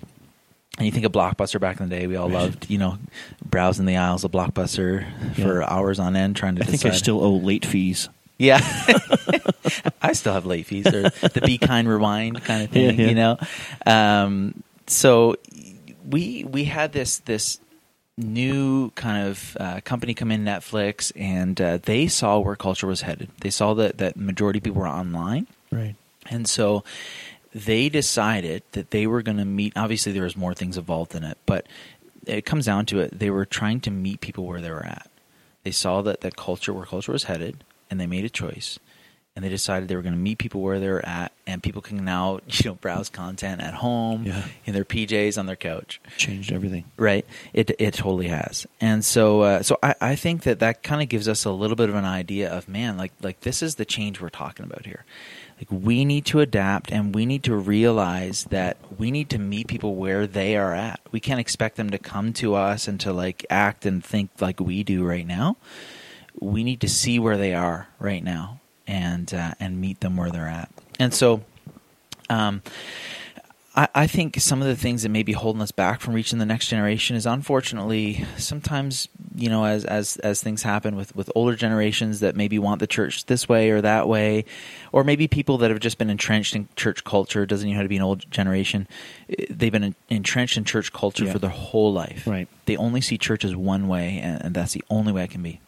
and 0.78 0.86
you 0.86 0.92
think 0.92 1.04
of 1.04 1.12
Blockbuster 1.12 1.60
back 1.60 1.80
in 1.80 1.88
the 1.88 1.94
day, 1.96 2.06
we 2.06 2.16
all 2.16 2.28
loved 2.30 2.70
you 2.70 2.78
know 2.78 2.98
browsing 3.44 3.84
the 3.86 3.96
aisles 3.96 4.24
of 4.24 4.30
Blockbuster 4.30 5.06
for 5.34 5.62
hours 5.62 5.98
on 5.98 6.16
end 6.16 6.36
trying 6.36 6.56
to. 6.56 6.62
I 6.62 6.66
think 6.66 6.86
I 6.86 6.90
still 6.90 7.22
owe 7.22 7.34
late 7.36 7.66
fees. 7.66 8.08
yeah. 8.38 8.60
I 10.02 10.12
still 10.12 10.32
have 10.32 10.46
late 10.46 10.66
fees 10.66 10.86
or 10.86 11.10
the 11.10 11.42
be 11.44 11.58
kind 11.58 11.88
rewind 11.88 12.42
kind 12.44 12.62
of 12.64 12.70
thing, 12.70 12.84
Yeah, 12.98 13.04
yeah. 13.04 13.08
you 13.08 13.14
know. 13.14 13.38
Um, 13.86 14.62
so 14.86 15.36
we 16.08 16.44
we 16.44 16.64
had 16.64 16.92
this 16.92 17.18
this 17.18 17.60
new 18.16 18.90
kind 18.92 19.28
of 19.28 19.56
uh, 19.60 19.80
company 19.84 20.14
come 20.14 20.30
in 20.32 20.44
Netflix 20.44 21.12
and 21.14 21.60
uh, 21.60 21.78
they 21.82 22.06
saw 22.08 22.38
where 22.38 22.56
culture 22.56 22.86
was 22.86 23.02
headed. 23.02 23.28
They 23.40 23.50
saw 23.50 23.74
that 23.74 23.98
that 23.98 24.16
majority 24.16 24.58
of 24.58 24.64
people 24.64 24.80
were 24.80 24.88
online. 24.88 25.46
Right. 25.70 25.94
And 26.30 26.48
so 26.48 26.84
they 27.54 27.88
decided 27.88 28.62
that 28.72 28.90
they 28.90 29.06
were 29.06 29.22
going 29.22 29.38
to 29.38 29.44
meet. 29.44 29.72
Obviously, 29.76 30.12
there 30.12 30.22
was 30.24 30.36
more 30.36 30.54
things 30.54 30.76
involved 30.76 31.14
in 31.14 31.24
it, 31.24 31.38
but 31.46 31.66
it 32.26 32.44
comes 32.44 32.66
down 32.66 32.86
to 32.86 33.00
it. 33.00 33.18
They 33.18 33.30
were 33.30 33.44
trying 33.46 33.80
to 33.80 33.90
meet 33.90 34.20
people 34.20 34.44
where 34.44 34.60
they 34.60 34.70
were 34.70 34.84
at. 34.84 35.10
They 35.64 35.70
saw 35.70 36.02
that 36.02 36.20
that 36.22 36.36
culture, 36.36 36.72
where 36.72 36.84
culture 36.86 37.12
was 37.12 37.24
headed, 37.24 37.64
and 37.90 38.00
they 38.00 38.06
made 38.06 38.24
a 38.24 38.30
choice. 38.30 38.78
And 39.36 39.44
they 39.44 39.50
decided 39.50 39.88
they 39.88 39.94
were 39.94 40.02
going 40.02 40.14
to 40.16 40.18
meet 40.20 40.38
people 40.38 40.62
where 40.62 40.80
they 40.80 40.88
were 40.88 41.04
at, 41.06 41.30
and 41.46 41.62
people 41.62 41.80
can 41.80 42.04
now, 42.04 42.40
you 42.48 42.70
know, 42.70 42.74
browse 42.74 43.08
content 43.08 43.60
at 43.60 43.72
home 43.74 44.24
Yeah. 44.24 44.44
in 44.66 44.74
their 44.74 44.84
PJs 44.84 45.38
on 45.38 45.46
their 45.46 45.54
couch. 45.56 46.00
Changed 46.16 46.50
everything. 46.52 46.84
Right. 46.96 47.24
It 47.52 47.70
it 47.78 47.94
totally 47.94 48.28
has. 48.28 48.66
And 48.80 49.04
so 49.04 49.42
uh, 49.42 49.62
so 49.62 49.78
I, 49.82 49.94
I 50.00 50.16
think 50.16 50.42
that 50.42 50.58
that 50.58 50.82
kind 50.82 51.02
of 51.02 51.08
gives 51.08 51.28
us 51.28 51.44
a 51.44 51.52
little 51.52 51.76
bit 51.76 51.88
of 51.88 51.94
an 51.94 52.04
idea 52.04 52.50
of 52.52 52.68
man 52.68 52.96
like 52.96 53.12
like 53.22 53.40
this 53.42 53.62
is 53.62 53.76
the 53.76 53.84
change 53.84 54.20
we're 54.20 54.28
talking 54.28 54.66
about 54.66 54.84
here. 54.86 55.04
Like 55.58 55.68
we 55.70 56.04
need 56.04 56.24
to 56.26 56.40
adapt 56.40 56.92
and 56.92 57.14
we 57.14 57.26
need 57.26 57.42
to 57.44 57.56
realize 57.56 58.44
that 58.44 58.76
we 58.96 59.10
need 59.10 59.28
to 59.30 59.38
meet 59.38 59.66
people 59.66 59.96
where 59.96 60.26
they 60.26 60.56
are 60.56 60.72
at. 60.72 61.00
We 61.10 61.18
can't 61.18 61.40
expect 61.40 61.76
them 61.76 61.90
to 61.90 61.98
come 61.98 62.32
to 62.34 62.54
us 62.54 62.86
and 62.86 63.00
to 63.00 63.12
like 63.12 63.44
act 63.50 63.84
and 63.84 64.04
think 64.04 64.30
like 64.40 64.60
we 64.60 64.84
do 64.84 65.04
right 65.04 65.26
now. 65.26 65.56
We 66.40 66.62
need 66.62 66.80
to 66.82 66.88
see 66.88 67.18
where 67.18 67.36
they 67.36 67.54
are 67.54 67.88
right 67.98 68.22
now 68.22 68.60
and 68.86 69.32
uh, 69.34 69.54
and 69.58 69.80
meet 69.80 70.00
them 70.00 70.16
where 70.16 70.30
they're 70.30 70.48
at. 70.48 70.70
And 71.00 71.12
so 71.12 71.42
um, 72.30 72.62
I, 73.78 73.88
I 73.94 74.06
think 74.08 74.40
some 74.40 74.60
of 74.60 74.66
the 74.66 74.74
things 74.74 75.04
that 75.04 75.10
may 75.10 75.22
be 75.22 75.30
holding 75.32 75.62
us 75.62 75.70
back 75.70 76.00
from 76.00 76.12
reaching 76.12 76.40
the 76.40 76.46
next 76.46 76.66
generation 76.66 77.14
is 77.14 77.26
unfortunately 77.26 78.24
sometimes 78.36 79.06
you 79.36 79.48
know 79.48 79.64
as 79.64 79.84
as 79.84 80.16
as 80.16 80.42
things 80.42 80.64
happen 80.64 80.96
with 80.96 81.14
with 81.14 81.30
older 81.36 81.54
generations 81.54 82.18
that 82.20 82.34
maybe 82.34 82.58
want 82.58 82.80
the 82.80 82.88
church 82.88 83.26
this 83.26 83.48
way 83.48 83.70
or 83.70 83.80
that 83.80 84.08
way 84.08 84.44
or 84.90 85.04
maybe 85.04 85.28
people 85.28 85.58
that 85.58 85.70
have 85.70 85.78
just 85.78 85.96
been 85.96 86.10
entrenched 86.10 86.56
in 86.56 86.66
church 86.74 87.04
culture 87.04 87.46
doesn't 87.46 87.68
even 87.68 87.76
have 87.76 87.84
to 87.84 87.88
be 87.88 87.96
an 87.96 88.02
old 88.02 88.28
generation 88.32 88.88
they've 89.48 89.70
been 89.70 89.94
entrenched 90.10 90.56
in 90.56 90.64
church 90.64 90.92
culture 90.92 91.24
Yeah. 91.26 91.32
for 91.32 91.38
their 91.38 91.50
whole 91.50 91.92
life 91.92 92.26
Right. 92.26 92.48
they 92.66 92.76
only 92.76 93.00
see 93.00 93.16
church 93.16 93.44
as 93.44 93.54
one 93.54 93.86
way 93.86 94.18
and, 94.20 94.44
and 94.46 94.54
that's 94.54 94.72
the 94.72 94.82
only 94.90 95.12
way 95.12 95.22
it 95.24 95.30
can 95.30 95.42
be 95.42 95.60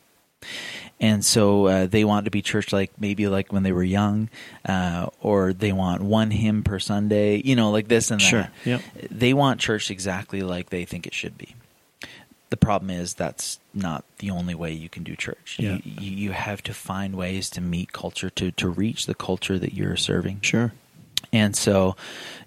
and 1.00 1.24
so 1.24 1.66
uh, 1.66 1.86
they 1.86 2.04
want 2.04 2.26
to 2.26 2.30
be 2.30 2.42
church 2.42 2.72
like 2.72 2.92
maybe 3.00 3.26
like 3.26 3.52
when 3.52 3.62
they 3.62 3.72
were 3.72 3.82
young, 3.82 4.28
uh, 4.66 5.08
or 5.20 5.52
they 5.52 5.72
want 5.72 6.02
one 6.02 6.30
hymn 6.30 6.62
per 6.62 6.78
Sunday, 6.78 7.40
you 7.42 7.56
know, 7.56 7.70
like 7.70 7.88
this 7.88 8.10
and 8.10 8.20
that. 8.20 8.24
Sure, 8.24 8.48
yep. 8.64 8.82
They 9.10 9.32
want 9.32 9.60
church 9.60 9.90
exactly 9.90 10.42
like 10.42 10.70
they 10.70 10.84
think 10.84 11.06
it 11.06 11.14
should 11.14 11.38
be. 11.38 11.54
The 12.50 12.56
problem 12.56 12.90
is 12.90 13.14
that's 13.14 13.60
not 13.72 14.04
the 14.18 14.30
only 14.30 14.56
way 14.56 14.72
you 14.72 14.88
can 14.88 15.04
do 15.04 15.14
church. 15.14 15.56
Yeah. 15.58 15.74
You, 15.74 15.80
you, 15.84 16.10
you 16.10 16.32
have 16.32 16.62
to 16.64 16.74
find 16.74 17.14
ways 17.14 17.48
to 17.50 17.60
meet 17.60 17.92
culture 17.92 18.28
to 18.30 18.50
to 18.52 18.68
reach 18.68 19.06
the 19.06 19.14
culture 19.14 19.58
that 19.58 19.72
you're 19.72 19.96
serving. 19.96 20.40
Sure. 20.42 20.72
And 21.32 21.54
so, 21.54 21.94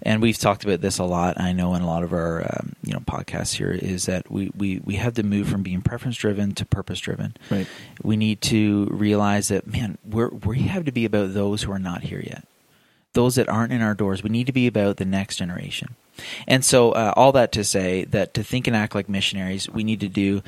and 0.02 0.20
we've 0.20 0.36
talked 0.36 0.62
about 0.64 0.82
this 0.82 0.98
a 0.98 1.04
lot. 1.04 1.40
I 1.40 1.52
know 1.52 1.74
in 1.74 1.80
a 1.80 1.86
lot 1.86 2.02
of 2.02 2.12
our 2.12 2.42
um, 2.42 2.74
you 2.82 2.92
know 2.92 3.00
podcasts 3.00 3.54
here 3.54 3.70
is 3.70 4.06
that 4.06 4.30
we 4.30 4.50
we 4.56 4.80
we 4.84 4.96
have 4.96 5.14
to 5.14 5.22
move 5.22 5.48
from 5.48 5.62
being 5.62 5.80
preference 5.80 6.16
driven 6.16 6.54
to 6.56 6.66
purpose 6.66 7.00
driven. 7.00 7.34
Right. 7.50 7.66
We 8.02 8.16
need 8.16 8.42
to 8.42 8.86
realize 8.90 9.48
that 9.48 9.66
man, 9.66 9.96
we're 10.04 10.28
we 10.28 10.60
have 10.62 10.84
to 10.84 10.92
be 10.92 11.06
about 11.06 11.32
those 11.32 11.62
who 11.62 11.72
are 11.72 11.78
not 11.78 12.02
here 12.02 12.20
yet, 12.20 12.46
those 13.14 13.36
that 13.36 13.48
aren't 13.48 13.72
in 13.72 13.80
our 13.80 13.94
doors. 13.94 14.22
We 14.22 14.28
need 14.30 14.46
to 14.48 14.52
be 14.52 14.66
about 14.66 14.98
the 14.98 15.06
next 15.06 15.36
generation. 15.36 15.94
And 16.46 16.64
so, 16.64 16.92
uh, 16.92 17.12
all 17.16 17.32
that 17.32 17.50
to 17.52 17.64
say 17.64 18.04
that 18.04 18.34
to 18.34 18.44
think 18.44 18.66
and 18.66 18.76
act 18.76 18.94
like 18.94 19.08
missionaries, 19.08 19.68
we 19.70 19.82
need 19.82 20.00
to 20.00 20.08
do. 20.08 20.42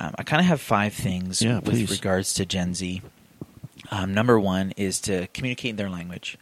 Um, 0.00 0.14
I 0.16 0.22
kind 0.22 0.40
of 0.40 0.46
have 0.46 0.60
five 0.60 0.94
things 0.94 1.42
Yeah, 1.42 1.56
with 1.56 1.64
please. 1.64 1.90
regards 1.90 2.32
to 2.34 2.46
Gen 2.46 2.74
Z. 2.74 3.02
Um, 3.90 4.14
number 4.14 4.38
one 4.40 4.72
is 4.76 5.00
to 5.00 5.26
communicate 5.34 5.70
in 5.70 5.76
their 5.76 5.90
language. 5.90 6.38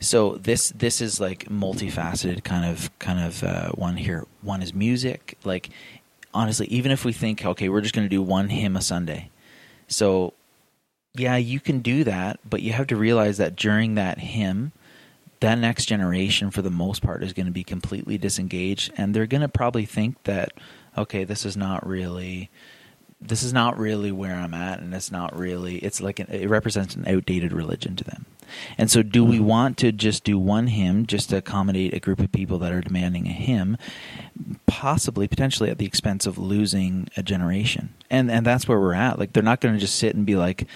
So 0.00 0.36
this 0.36 0.70
this 0.70 1.00
is 1.00 1.20
like 1.20 1.46
multifaceted 1.46 2.44
kind 2.44 2.64
of 2.64 2.96
kind 2.98 3.20
of 3.20 3.42
uh, 3.42 3.70
one 3.70 3.96
here. 3.96 4.26
One 4.42 4.62
is 4.62 4.74
music. 4.74 5.38
Like 5.44 5.70
honestly, 6.34 6.66
even 6.66 6.92
if 6.92 7.04
we 7.04 7.12
think 7.12 7.44
okay, 7.44 7.68
we're 7.68 7.80
just 7.80 7.94
going 7.94 8.06
to 8.06 8.14
do 8.14 8.22
one 8.22 8.48
hymn 8.48 8.76
a 8.76 8.82
Sunday, 8.82 9.30
so 9.88 10.34
yeah, 11.14 11.36
you 11.36 11.60
can 11.60 11.80
do 11.80 12.04
that, 12.04 12.40
but 12.48 12.60
you 12.62 12.72
have 12.72 12.88
to 12.88 12.96
realize 12.96 13.38
that 13.38 13.56
during 13.56 13.94
that 13.94 14.18
hymn, 14.18 14.72
that 15.40 15.56
next 15.56 15.86
generation, 15.86 16.50
for 16.50 16.60
the 16.60 16.70
most 16.70 17.02
part, 17.02 17.22
is 17.22 17.32
going 17.32 17.46
to 17.46 17.52
be 17.52 17.64
completely 17.64 18.18
disengaged, 18.18 18.92
and 18.96 19.14
they're 19.14 19.26
going 19.26 19.40
to 19.40 19.48
probably 19.48 19.86
think 19.86 20.22
that 20.24 20.52
okay, 20.98 21.24
this 21.24 21.44
is 21.44 21.56
not 21.56 21.86
really 21.86 22.50
this 23.20 23.42
is 23.42 23.52
not 23.52 23.78
really 23.78 24.12
where 24.12 24.34
I'm 24.34 24.54
at, 24.54 24.80
and 24.80 24.94
it's 24.94 25.10
not 25.10 25.36
really. 25.36 25.76
It's 25.78 26.00
like 26.00 26.18
an, 26.18 26.26
it 26.30 26.48
represents 26.48 26.94
an 26.94 27.06
outdated 27.08 27.52
religion 27.52 27.96
to 27.96 28.04
them. 28.04 28.26
And 28.78 28.90
so, 28.90 29.02
do 29.02 29.24
we 29.24 29.36
mm-hmm. 29.36 29.46
want 29.46 29.78
to 29.78 29.92
just 29.92 30.24
do 30.24 30.38
one 30.38 30.68
hymn 30.68 31.06
just 31.06 31.30
to 31.30 31.36
accommodate 31.38 31.94
a 31.94 32.00
group 32.00 32.20
of 32.20 32.32
people 32.32 32.58
that 32.58 32.72
are 32.72 32.80
demanding 32.80 33.26
a 33.26 33.32
hymn, 33.32 33.76
possibly, 34.66 35.28
potentially 35.28 35.70
at 35.70 35.78
the 35.78 35.86
expense 35.86 36.26
of 36.26 36.38
losing 36.38 37.08
a 37.16 37.22
generation? 37.22 37.94
And 38.10 38.30
and 38.30 38.46
that's 38.46 38.68
where 38.68 38.80
we're 38.80 38.94
at. 38.94 39.18
Like, 39.18 39.32
they're 39.32 39.42
not 39.42 39.60
going 39.60 39.74
to 39.74 39.80
just 39.80 39.96
sit 39.96 40.14
and 40.14 40.26
be 40.26 40.36
like, 40.36 40.66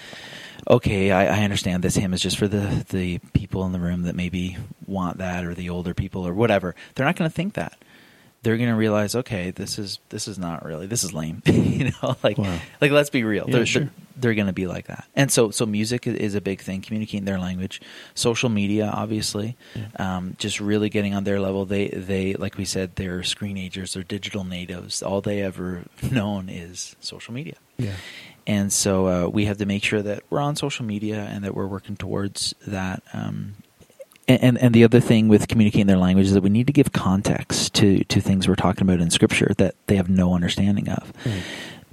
okay, 0.69 1.11
I, 1.11 1.25
I, 1.25 1.43
understand 1.43 1.83
this 1.83 1.95
hymn 1.95 2.13
is 2.13 2.21
just 2.21 2.37
for 2.37 2.47
the 2.47 2.85
the 2.89 3.19
people 3.33 3.65
in 3.65 3.71
the 3.71 3.79
room 3.79 4.03
that 4.03 4.15
maybe 4.15 4.57
want 4.85 5.17
that, 5.17 5.45
or 5.45 5.53
the 5.53 5.69
older 5.69 5.93
people, 5.93 6.27
or 6.27 6.33
whatever. 6.33 6.75
They're 6.95 7.05
not 7.05 7.15
going 7.15 7.29
to 7.29 7.35
think 7.35 7.53
that 7.53 7.77
they're 8.43 8.57
going 8.57 8.69
to 8.69 8.75
realize, 8.75 9.15
okay, 9.15 9.51
this 9.51 9.77
is 9.77 9.99
this 10.09 10.27
is 10.27 10.39
not 10.39 10.65
really 10.65 10.87
this 10.87 11.03
is 11.03 11.13
lame, 11.13 11.43
you 11.45 11.91
know, 12.01 12.15
like 12.23 12.37
wow. 12.37 12.59
like 12.79 12.91
let's 12.91 13.09
be 13.09 13.23
real. 13.23 13.45
Yeah, 13.47 13.55
they're, 13.55 13.65
sure. 13.65 13.81
they're, 13.81 13.91
they're 14.17 14.33
going 14.33 14.47
to 14.47 14.53
be 14.53 14.67
like 14.67 14.87
that, 14.87 15.05
and 15.15 15.31
so 15.31 15.51
so 15.51 15.65
music 15.65 16.07
is 16.07 16.33
a 16.33 16.41
big 16.41 16.61
thing. 16.61 16.81
Communicating 16.81 17.25
their 17.25 17.39
language, 17.39 17.81
social 18.15 18.49
media, 18.49 18.89
obviously, 18.91 19.55
yeah. 19.75 20.17
um, 20.17 20.35
just 20.39 20.59
really 20.59 20.89
getting 20.89 21.13
on 21.13 21.23
their 21.23 21.39
level. 21.39 21.65
They 21.65 21.89
they 21.89 22.33
like 22.33 22.57
we 22.57 22.65
said, 22.65 22.95
they're 22.95 23.19
screenagers, 23.19 23.93
they're 23.93 24.03
digital 24.03 24.43
natives. 24.43 25.03
All 25.03 25.21
they 25.21 25.41
ever 25.41 25.83
known 26.11 26.49
is 26.49 26.95
social 26.99 27.33
media. 27.33 27.55
Yeah. 27.77 27.93
And 28.47 28.73
so 28.73 29.07
uh, 29.07 29.27
we 29.27 29.45
have 29.45 29.59
to 29.59 29.67
make 29.67 29.83
sure 29.83 30.01
that 30.01 30.23
we're 30.31 30.39
on 30.39 30.55
social 30.55 30.83
media 30.83 31.27
and 31.29 31.43
that 31.43 31.53
we're 31.53 31.67
working 31.67 31.95
towards 31.95 32.55
that 32.65 33.03
um, 33.13 33.53
and 34.27 34.57
and 34.57 34.73
the 34.73 34.83
other 34.83 34.99
thing 34.99 35.27
with 35.27 35.47
communicating 35.47 35.87
their 35.87 35.97
language 35.97 36.27
is 36.27 36.33
that 36.33 36.43
we 36.43 36.49
need 36.49 36.67
to 36.67 36.73
give 36.73 36.91
context 36.91 37.73
to 37.75 38.03
to 38.05 38.21
things 38.21 38.47
we're 38.47 38.55
talking 38.55 38.83
about 38.83 39.01
in 39.01 39.09
scripture 39.09 39.53
that 39.57 39.75
they 39.87 39.95
have 39.95 40.09
no 40.09 40.33
understanding 40.33 40.89
of. 40.89 41.13
Mm. 41.23 41.41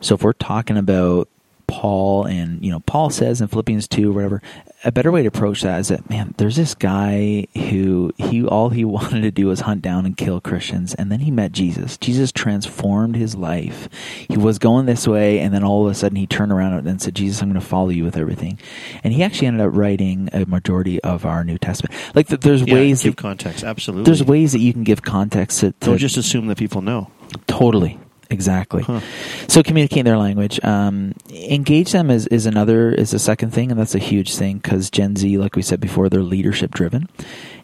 So 0.00 0.14
if 0.14 0.22
we're 0.22 0.32
talking 0.32 0.76
about 0.76 1.28
Paul 1.68 2.24
and 2.24 2.64
you 2.64 2.72
know 2.72 2.80
Paul 2.80 3.10
says 3.10 3.40
in 3.40 3.46
Philippians 3.46 3.86
2 3.86 4.10
or 4.10 4.14
whatever 4.14 4.42
a 4.84 4.90
better 4.90 5.12
way 5.12 5.22
to 5.22 5.28
approach 5.28 5.60
that 5.62 5.78
is 5.78 5.88
that 5.88 6.08
man 6.08 6.34
there's 6.38 6.56
this 6.56 6.74
guy 6.74 7.46
who 7.54 8.10
he 8.16 8.44
all 8.44 8.70
he 8.70 8.84
wanted 8.86 9.20
to 9.20 9.30
do 9.30 9.46
was 9.46 9.60
hunt 9.60 9.82
down 9.82 10.06
and 10.06 10.16
kill 10.16 10.40
Christians 10.40 10.94
and 10.94 11.12
then 11.12 11.20
he 11.20 11.30
met 11.30 11.52
Jesus. 11.52 11.98
Jesus 11.98 12.32
transformed 12.32 13.16
his 13.16 13.36
life. 13.36 13.88
He 14.28 14.38
was 14.38 14.58
going 14.58 14.86
this 14.86 15.06
way 15.06 15.38
and 15.40 15.54
then 15.54 15.62
all 15.62 15.86
of 15.86 15.92
a 15.92 15.94
sudden 15.94 16.16
he 16.16 16.26
turned 16.26 16.52
around 16.52 16.86
and 16.86 17.02
said 17.02 17.14
Jesus 17.14 17.42
I'm 17.42 17.50
going 17.50 17.60
to 17.60 17.66
follow 17.66 17.90
you 17.90 18.02
with 18.02 18.16
everything. 18.16 18.58
And 19.04 19.12
he 19.12 19.22
actually 19.22 19.48
ended 19.48 19.66
up 19.66 19.76
writing 19.76 20.30
a 20.32 20.46
majority 20.46 21.00
of 21.02 21.26
our 21.26 21.44
New 21.44 21.58
Testament. 21.58 21.94
Like 22.14 22.28
there's 22.28 22.62
yeah, 22.62 22.74
ways 22.74 23.02
give 23.02 23.16
that, 23.16 23.22
context. 23.22 23.62
Absolutely. 23.62 24.04
there's 24.04 24.24
ways 24.24 24.52
that 24.52 24.60
you 24.60 24.72
can 24.72 24.84
give 24.84 25.02
context 25.02 25.60
to, 25.60 25.72
to 25.72 25.86
don't 25.86 25.98
just 25.98 26.16
assume 26.16 26.46
that 26.46 26.56
people 26.56 26.80
know. 26.80 27.10
Totally 27.46 28.00
Exactly. 28.30 28.82
Huh. 28.82 29.00
So 29.48 29.62
communicating 29.62 30.04
their 30.04 30.18
language, 30.18 30.62
um, 30.62 31.14
engage 31.30 31.92
them 31.92 32.10
is, 32.10 32.26
is 32.26 32.44
another 32.44 32.90
is 32.90 33.14
a 33.14 33.18
second 33.18 33.52
thing, 33.52 33.70
and 33.70 33.80
that's 33.80 33.94
a 33.94 33.98
huge 33.98 34.34
thing 34.34 34.58
because 34.58 34.90
Gen 34.90 35.16
Z, 35.16 35.38
like 35.38 35.56
we 35.56 35.62
said 35.62 35.80
before, 35.80 36.08
they're 36.08 36.22
leadership 36.22 36.72
driven, 36.72 37.08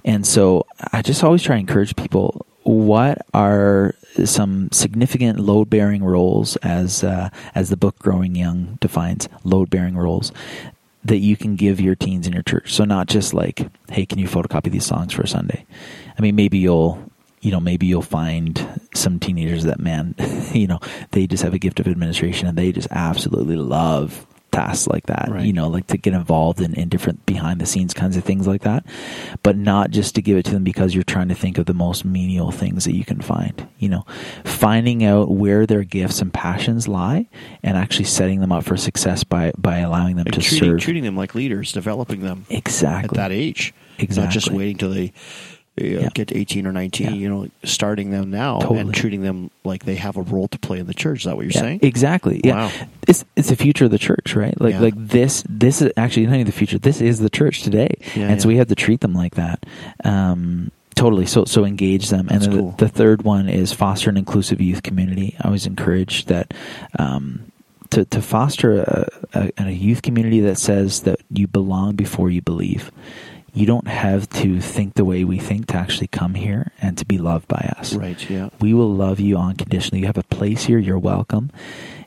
and 0.04 0.26
so 0.26 0.64
I 0.92 1.02
just 1.02 1.22
always 1.22 1.42
try 1.42 1.56
to 1.56 1.60
encourage 1.60 1.96
people. 1.96 2.46
What 2.62 3.18
are 3.34 3.94
some 4.24 4.70
significant 4.72 5.38
load 5.38 5.68
bearing 5.68 6.02
roles, 6.02 6.56
as 6.56 7.04
uh, 7.04 7.28
as 7.54 7.68
the 7.68 7.76
book 7.76 7.98
Growing 7.98 8.34
Young 8.34 8.78
defines 8.80 9.28
load 9.44 9.68
bearing 9.68 9.98
roles, 9.98 10.32
that 11.04 11.18
you 11.18 11.36
can 11.36 11.56
give 11.56 11.78
your 11.78 11.94
teens 11.94 12.26
in 12.26 12.32
your 12.32 12.42
church? 12.42 12.72
So 12.72 12.86
not 12.86 13.06
just 13.08 13.34
like, 13.34 13.68
hey, 13.90 14.06
can 14.06 14.18
you 14.18 14.26
photocopy 14.26 14.70
these 14.70 14.86
songs 14.86 15.12
for 15.12 15.22
a 15.22 15.28
Sunday? 15.28 15.66
I 16.18 16.22
mean, 16.22 16.36
maybe 16.36 16.56
you'll 16.56 17.10
you 17.44 17.50
know, 17.50 17.60
maybe 17.60 17.86
you'll 17.86 18.02
find 18.02 18.80
some 18.94 19.20
teenagers 19.20 19.64
that, 19.64 19.78
man, 19.78 20.14
you 20.52 20.66
know, 20.66 20.80
they 21.10 21.26
just 21.26 21.42
have 21.42 21.54
a 21.54 21.58
gift 21.58 21.78
of 21.78 21.86
administration 21.86 22.48
and 22.48 22.56
they 22.56 22.72
just 22.72 22.88
absolutely 22.90 23.56
love 23.56 24.26
tasks 24.50 24.86
like 24.86 25.06
that, 25.06 25.28
right. 25.28 25.44
you 25.44 25.52
know, 25.52 25.68
like 25.68 25.86
to 25.88 25.98
get 25.98 26.14
involved 26.14 26.60
in, 26.60 26.74
in 26.74 26.88
different 26.88 27.26
behind 27.26 27.60
the 27.60 27.66
scenes 27.66 27.92
kinds 27.92 28.16
of 28.16 28.24
things 28.24 28.46
like 28.46 28.62
that, 28.62 28.86
but 29.42 29.56
not 29.56 29.90
just 29.90 30.14
to 30.14 30.22
give 30.22 30.38
it 30.38 30.44
to 30.44 30.52
them 30.52 30.64
because 30.64 30.94
you're 30.94 31.04
trying 31.04 31.28
to 31.28 31.34
think 31.34 31.58
of 31.58 31.66
the 31.66 31.74
most 31.74 32.04
menial 32.04 32.50
things 32.50 32.84
that 32.84 32.94
you 32.94 33.04
can 33.04 33.20
find, 33.20 33.66
you 33.78 33.88
know, 33.88 34.06
finding 34.44 35.04
out 35.04 35.30
where 35.30 35.66
their 35.66 35.82
gifts 35.82 36.22
and 36.22 36.32
passions 36.32 36.88
lie 36.88 37.26
and 37.62 37.76
actually 37.76 38.04
setting 38.04 38.40
them 38.40 38.52
up 38.52 38.64
for 38.64 38.76
success 38.76 39.24
by, 39.24 39.52
by 39.58 39.78
allowing 39.78 40.16
them 40.16 40.26
and 40.26 40.34
to 40.34 40.40
treating, 40.40 40.70
serve. 40.70 40.80
treating 40.80 41.02
them 41.02 41.16
like 41.16 41.34
leaders, 41.34 41.72
developing 41.72 42.20
them 42.20 42.46
exactly 42.48 43.08
at 43.08 43.14
that 43.16 43.32
age. 43.32 43.74
Exactly. 43.98 44.24
Not 44.24 44.32
just 44.32 44.50
waiting 44.50 44.76
till 44.76 44.90
they 44.90 45.12
yeah. 45.76 46.08
get 46.14 46.28
to 46.28 46.36
18 46.36 46.66
or 46.66 46.72
19, 46.72 47.06
yeah. 47.06 47.12
you 47.12 47.28
know, 47.28 47.48
starting 47.64 48.10
them 48.10 48.30
now 48.30 48.60
totally. 48.60 48.80
and 48.80 48.94
treating 48.94 49.22
them 49.22 49.50
like 49.64 49.84
they 49.84 49.96
have 49.96 50.16
a 50.16 50.22
role 50.22 50.48
to 50.48 50.58
play 50.58 50.78
in 50.78 50.86
the 50.86 50.94
church. 50.94 51.20
Is 51.20 51.24
that 51.24 51.36
what 51.36 51.42
you're 51.42 51.52
yeah, 51.52 51.60
saying? 51.60 51.80
Exactly. 51.82 52.40
Yeah. 52.44 52.66
Wow. 52.66 52.86
It's 53.08 53.24
it's 53.36 53.48
the 53.48 53.56
future 53.56 53.86
of 53.86 53.90
the 53.90 53.98
church, 53.98 54.36
right? 54.36 54.58
Like 54.60 54.76
like 54.76 54.94
this 54.96 55.44
this 55.48 55.82
is 55.82 55.92
actually 55.96 56.26
not 56.26 56.34
even 56.34 56.46
the 56.46 56.52
future. 56.52 56.78
This 56.78 57.00
is 57.00 57.18
the 57.18 57.30
church 57.30 57.62
today. 57.62 57.96
and 58.14 58.40
so 58.40 58.48
we 58.48 58.56
have 58.56 58.68
to 58.68 58.74
treat 58.74 59.00
them 59.00 59.14
like 59.14 59.34
that. 59.34 59.64
Um, 60.04 60.70
totally. 60.94 61.26
So 61.26 61.44
so 61.44 61.64
engage 61.64 62.08
them. 62.08 62.26
That's 62.26 62.44
and 62.44 62.54
then 62.54 62.60
cool. 62.60 62.70
the, 62.72 62.86
the, 62.86 62.90
third 62.90 63.22
one 63.22 63.48
is 63.48 63.72
foster 63.72 64.10
an 64.10 64.16
inclusive 64.16 64.60
youth 64.60 64.82
community. 64.82 65.36
I 65.40 65.48
always 65.48 65.66
encourage 65.66 66.26
that 66.26 66.54
um, 66.98 67.50
to, 67.90 68.04
to 68.06 68.22
foster 68.22 68.80
a, 68.82 69.08
a, 69.34 69.52
a, 69.58 69.70
youth 69.70 70.02
community 70.02 70.40
that 70.40 70.58
says 70.58 71.02
that 71.02 71.20
you 71.30 71.46
belong 71.46 71.96
before 71.96 72.30
you 72.30 72.42
believe 72.42 72.90
you 73.54 73.66
don't 73.66 73.86
have 73.86 74.28
to 74.28 74.60
think 74.60 74.94
the 74.94 75.04
way 75.04 75.22
we 75.22 75.38
think 75.38 75.68
to 75.68 75.76
actually 75.76 76.08
come 76.08 76.34
here 76.34 76.72
and 76.82 76.98
to 76.98 77.06
be 77.06 77.18
loved 77.18 77.46
by 77.46 77.72
us. 77.78 77.94
Right. 77.94 78.28
Yeah. 78.28 78.50
We 78.60 78.74
will 78.74 78.92
love 78.92 79.20
you 79.20 79.38
unconditionally. 79.38 80.00
You 80.00 80.06
have 80.06 80.18
a 80.18 80.24
place 80.24 80.64
here. 80.64 80.78
You're 80.78 80.98
welcome. 80.98 81.52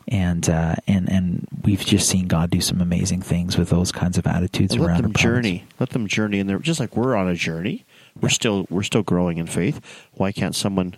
And 0.10 0.50
uh, 0.50 0.76
and 0.88 1.10
and 1.10 1.48
we've 1.64 1.86
just 1.86 2.08
seen 2.08 2.28
God 2.28 2.50
do 2.50 2.62
some 2.62 2.82
amazing 2.82 3.22
things 3.22 3.58
with 3.58 3.70
those 3.70 3.92
kinds 3.92 4.18
of 4.18 4.26
attitudes 4.28 4.74
and 4.74 4.84
around 4.84 4.96
let 4.96 5.04
them 5.04 5.14
journey. 5.14 5.66
Let 5.80 5.90
them 5.90 6.08
journey, 6.08 6.40
and 6.40 6.50
they're 6.50 6.60
just 6.60 6.80
like 6.80 6.96
we're 6.96 7.16
on 7.16 7.28
a 7.28 7.36
journey. 7.36 7.86
We're 8.16 8.30
yeah. 8.30 8.34
still 8.34 8.68
we're 8.70 8.84
still 8.84 9.04
growing 9.04 9.38
in 9.38 9.48
faith. 9.48 9.82
Why 10.14 10.32
can't 10.32 10.56
someone 10.56 10.96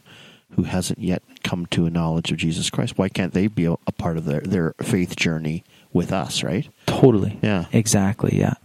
who 0.51 0.63
hasn't 0.63 0.99
yet 0.99 1.23
come 1.43 1.65
to 1.67 1.87
a 1.87 1.89
knowledge 1.89 2.31
of 2.31 2.37
Jesus 2.37 2.69
Christ? 2.69 2.99
Why 2.99 3.09
can't 3.09 3.33
they 3.33 3.47
be 3.47 3.65
a, 3.65 3.73
a 3.87 3.91
part 3.91 4.17
of 4.17 4.25
their 4.25 4.41
their 4.41 4.75
faith 4.79 5.15
journey 5.15 5.63
with 5.91 6.13
us? 6.13 6.43
Right. 6.43 6.69
Totally. 6.85 7.39
Yeah. 7.41 7.65
Exactly. 7.71 8.37
Yeah 8.37 8.55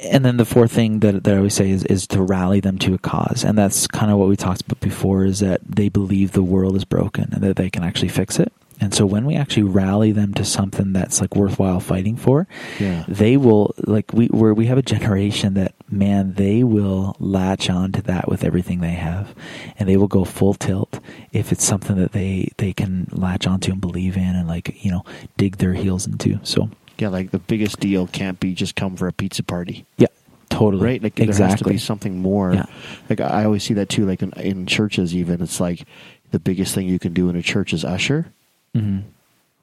and 0.00 0.24
then 0.24 0.36
the 0.36 0.44
fourth 0.44 0.72
thing 0.72 1.00
that, 1.00 1.24
that 1.24 1.34
I 1.34 1.36
always 1.38 1.54
say 1.54 1.70
is, 1.70 1.84
is 1.84 2.06
to 2.08 2.22
rally 2.22 2.60
them 2.60 2.78
to 2.78 2.94
a 2.94 2.98
cause. 2.98 3.44
And 3.44 3.58
that's 3.58 3.86
kind 3.86 4.12
of 4.12 4.18
what 4.18 4.28
we 4.28 4.36
talked 4.36 4.62
about 4.62 4.80
before 4.80 5.24
is 5.24 5.40
that 5.40 5.60
they 5.64 5.88
believe 5.88 6.32
the 6.32 6.42
world 6.42 6.76
is 6.76 6.84
broken 6.84 7.32
and 7.32 7.42
that 7.42 7.56
they 7.56 7.70
can 7.70 7.82
actually 7.82 8.08
fix 8.08 8.38
it. 8.38 8.52
And 8.80 8.94
so 8.94 9.06
when 9.06 9.24
we 9.24 9.34
actually 9.34 9.64
rally 9.64 10.12
them 10.12 10.34
to 10.34 10.44
something 10.44 10.92
that's 10.92 11.20
like 11.20 11.34
worthwhile 11.34 11.80
fighting 11.80 12.16
for, 12.16 12.46
yeah. 12.78 13.04
they 13.08 13.36
will 13.36 13.74
like 13.78 14.12
we 14.12 14.26
where 14.28 14.54
we 14.54 14.66
have 14.66 14.78
a 14.78 14.82
generation 14.82 15.54
that 15.54 15.74
man 15.90 16.34
they 16.34 16.62
will 16.62 17.16
latch 17.18 17.68
on 17.68 17.90
to 17.92 18.02
that 18.02 18.28
with 18.28 18.44
everything 18.44 18.80
they 18.80 18.92
have, 18.92 19.34
and 19.78 19.88
they 19.88 19.96
will 19.96 20.06
go 20.06 20.24
full 20.24 20.54
tilt 20.54 21.00
if 21.32 21.50
it's 21.50 21.64
something 21.64 21.96
that 21.96 22.12
they 22.12 22.52
they 22.58 22.72
can 22.72 23.08
latch 23.10 23.48
onto 23.48 23.72
and 23.72 23.80
believe 23.80 24.16
in 24.16 24.36
and 24.36 24.46
like 24.46 24.84
you 24.84 24.92
know 24.92 25.04
dig 25.36 25.56
their 25.56 25.74
heels 25.74 26.06
into. 26.06 26.38
So 26.44 26.70
yeah, 27.00 27.08
like 27.08 27.30
the 27.30 27.38
biggest 27.38 27.80
deal 27.80 28.06
can't 28.06 28.38
be 28.40 28.54
just 28.54 28.76
come 28.76 28.96
for 28.96 29.08
a 29.08 29.12
pizza 29.12 29.42
party. 29.42 29.86
Yeah, 29.96 30.08
totally. 30.50 30.84
Right? 30.84 31.02
Like 31.02 31.18
exactly. 31.18 31.38
there 31.38 31.48
has 31.48 31.58
to 31.60 31.64
be 31.64 31.78
something 31.78 32.18
more. 32.18 32.54
Yeah. 32.54 32.66
Like 33.08 33.20
I 33.20 33.44
always 33.44 33.62
see 33.62 33.74
that 33.74 33.88
too. 33.88 34.06
Like 34.06 34.22
in, 34.22 34.32
in, 34.32 34.66
churches, 34.66 35.14
even 35.14 35.40
it's 35.40 35.60
like 35.60 35.86
the 36.30 36.38
biggest 36.38 36.74
thing 36.74 36.88
you 36.88 36.98
can 36.98 37.14
do 37.14 37.28
in 37.28 37.36
a 37.36 37.42
church 37.42 37.72
is 37.72 37.84
usher. 37.84 38.32
Mm-hmm. 38.74 39.08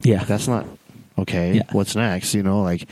Yeah, 0.01 0.23
that's 0.23 0.47
not 0.47 0.65
okay. 1.17 1.55
Yeah. 1.55 1.63
What's 1.71 1.95
next? 1.95 2.33
You 2.33 2.43
know, 2.43 2.61
like 2.61 2.87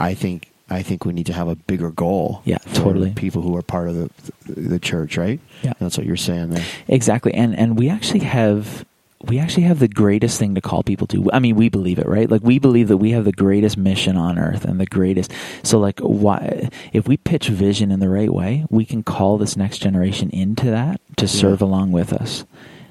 I 0.00 0.14
think 0.14 0.48
I 0.70 0.82
think 0.82 1.04
we 1.04 1.12
need 1.12 1.26
to 1.26 1.32
have 1.32 1.48
a 1.48 1.54
bigger 1.54 1.90
goal. 1.90 2.42
Yeah, 2.44 2.58
totally. 2.74 3.12
People 3.12 3.42
who 3.42 3.56
are 3.56 3.62
part 3.62 3.88
of 3.88 3.94
the 3.94 4.10
the 4.52 4.78
church, 4.78 5.16
right? 5.16 5.40
Yeah, 5.62 5.72
that's 5.78 5.96
what 5.96 6.06
you're 6.06 6.16
saying 6.16 6.50
there. 6.50 6.64
Exactly, 6.88 7.34
and 7.34 7.56
and 7.56 7.78
we 7.78 7.88
actually 7.88 8.20
have 8.20 8.84
we 9.24 9.38
actually 9.38 9.64
have 9.64 9.80
the 9.80 9.88
greatest 9.88 10.38
thing 10.38 10.54
to 10.54 10.60
call 10.60 10.82
people 10.82 11.06
to. 11.08 11.30
I 11.32 11.40
mean, 11.40 11.56
we 11.56 11.68
believe 11.68 11.98
it, 11.98 12.06
right? 12.06 12.30
Like 12.30 12.42
we 12.42 12.58
believe 12.58 12.88
that 12.88 12.98
we 12.98 13.10
have 13.12 13.24
the 13.24 13.32
greatest 13.32 13.76
mission 13.76 14.16
on 14.16 14.38
earth 14.38 14.64
and 14.64 14.78
the 14.78 14.86
greatest. 14.86 15.32
So 15.62 15.78
like 15.78 15.98
why 16.00 16.68
if 16.92 17.08
we 17.08 17.16
pitch 17.16 17.48
vision 17.48 17.90
in 17.90 18.00
the 18.00 18.08
right 18.08 18.32
way, 18.32 18.64
we 18.70 18.84
can 18.84 19.02
call 19.02 19.38
this 19.38 19.56
next 19.56 19.78
generation 19.78 20.30
into 20.30 20.66
that 20.66 21.00
to 21.16 21.26
serve 21.26 21.60
yeah. 21.60 21.66
along 21.66 21.92
with 21.92 22.12
us. 22.12 22.44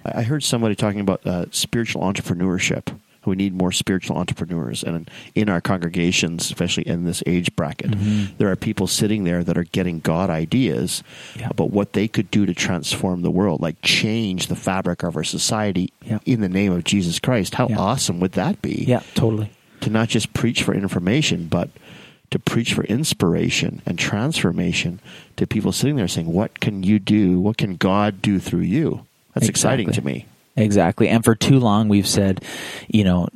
I 0.05 0.23
heard 0.23 0.43
somebody 0.43 0.75
talking 0.75 0.99
about 0.99 1.25
uh, 1.25 1.45
spiritual 1.51 2.01
entrepreneurship. 2.01 2.97
We 3.27 3.35
need 3.35 3.53
more 3.53 3.71
spiritual 3.71 4.17
entrepreneurs. 4.17 4.83
And 4.83 5.09
in 5.35 5.49
our 5.49 5.59
congregations, 5.61 6.45
especially 6.45 6.87
in 6.87 7.03
this 7.03 7.21
age 7.25 7.55
bracket, 7.55 7.91
Mhm. 7.91 8.37
there 8.37 8.49
are 8.49 8.55
people 8.55 8.87
sitting 8.87 9.25
there 9.25 9.43
that 9.43 9.57
are 9.57 9.65
getting 9.65 9.99
God 9.99 10.29
ideas 10.29 11.03
Yeah. 11.37 11.49
about 11.51 11.71
what 11.71 11.93
they 11.93 12.07
could 12.07 12.31
do 12.31 12.45
to 12.45 12.53
transform 12.53 13.21
the 13.21 13.31
world, 13.31 13.61
like 13.61 13.81
change 13.81 14.47
the 14.47 14.55
fabric 14.55 15.03
of 15.03 15.15
our 15.17 15.23
society 15.25 15.91
Yeah. 16.05 16.19
in 16.25 16.41
the 16.41 16.49
name 16.49 16.71
of 16.71 16.85
Jesus 16.85 17.19
Christ. 17.19 17.55
How 17.55 17.67
Yeah. 17.67 17.77
awesome 17.77 18.19
would 18.21 18.31
that 18.33 18.61
be? 18.61 18.85
Yeah, 18.87 19.01
totally. 19.13 19.49
To 19.81 19.89
not 19.89 20.07
just 20.09 20.33
preach 20.33 20.63
for 20.63 20.73
information, 20.73 21.47
but 21.49 21.69
to 22.31 22.39
preach 22.39 22.73
for 22.73 22.83
inspiration 22.85 23.81
and 23.85 23.97
transformation 23.97 24.99
to 25.37 25.45
people 25.47 25.71
sitting 25.71 25.95
there 25.97 26.07
saying, 26.07 26.27
What 26.33 26.59
can 26.59 26.83
you 26.83 26.99
do? 26.99 27.39
What 27.39 27.57
can 27.57 27.75
God 27.75 28.21
do 28.21 28.39
through 28.39 28.61
you? 28.61 29.01
That's 29.33 29.49
exciting 29.49 29.91
to 29.91 30.01
me. 30.01 30.25
Exactly. 30.57 31.07
And 31.07 31.23
for 31.23 31.35
too 31.35 31.59
long, 31.59 31.87
we've 31.87 32.07
said, 32.07 32.43
you 32.87 33.03
know, 33.03 33.27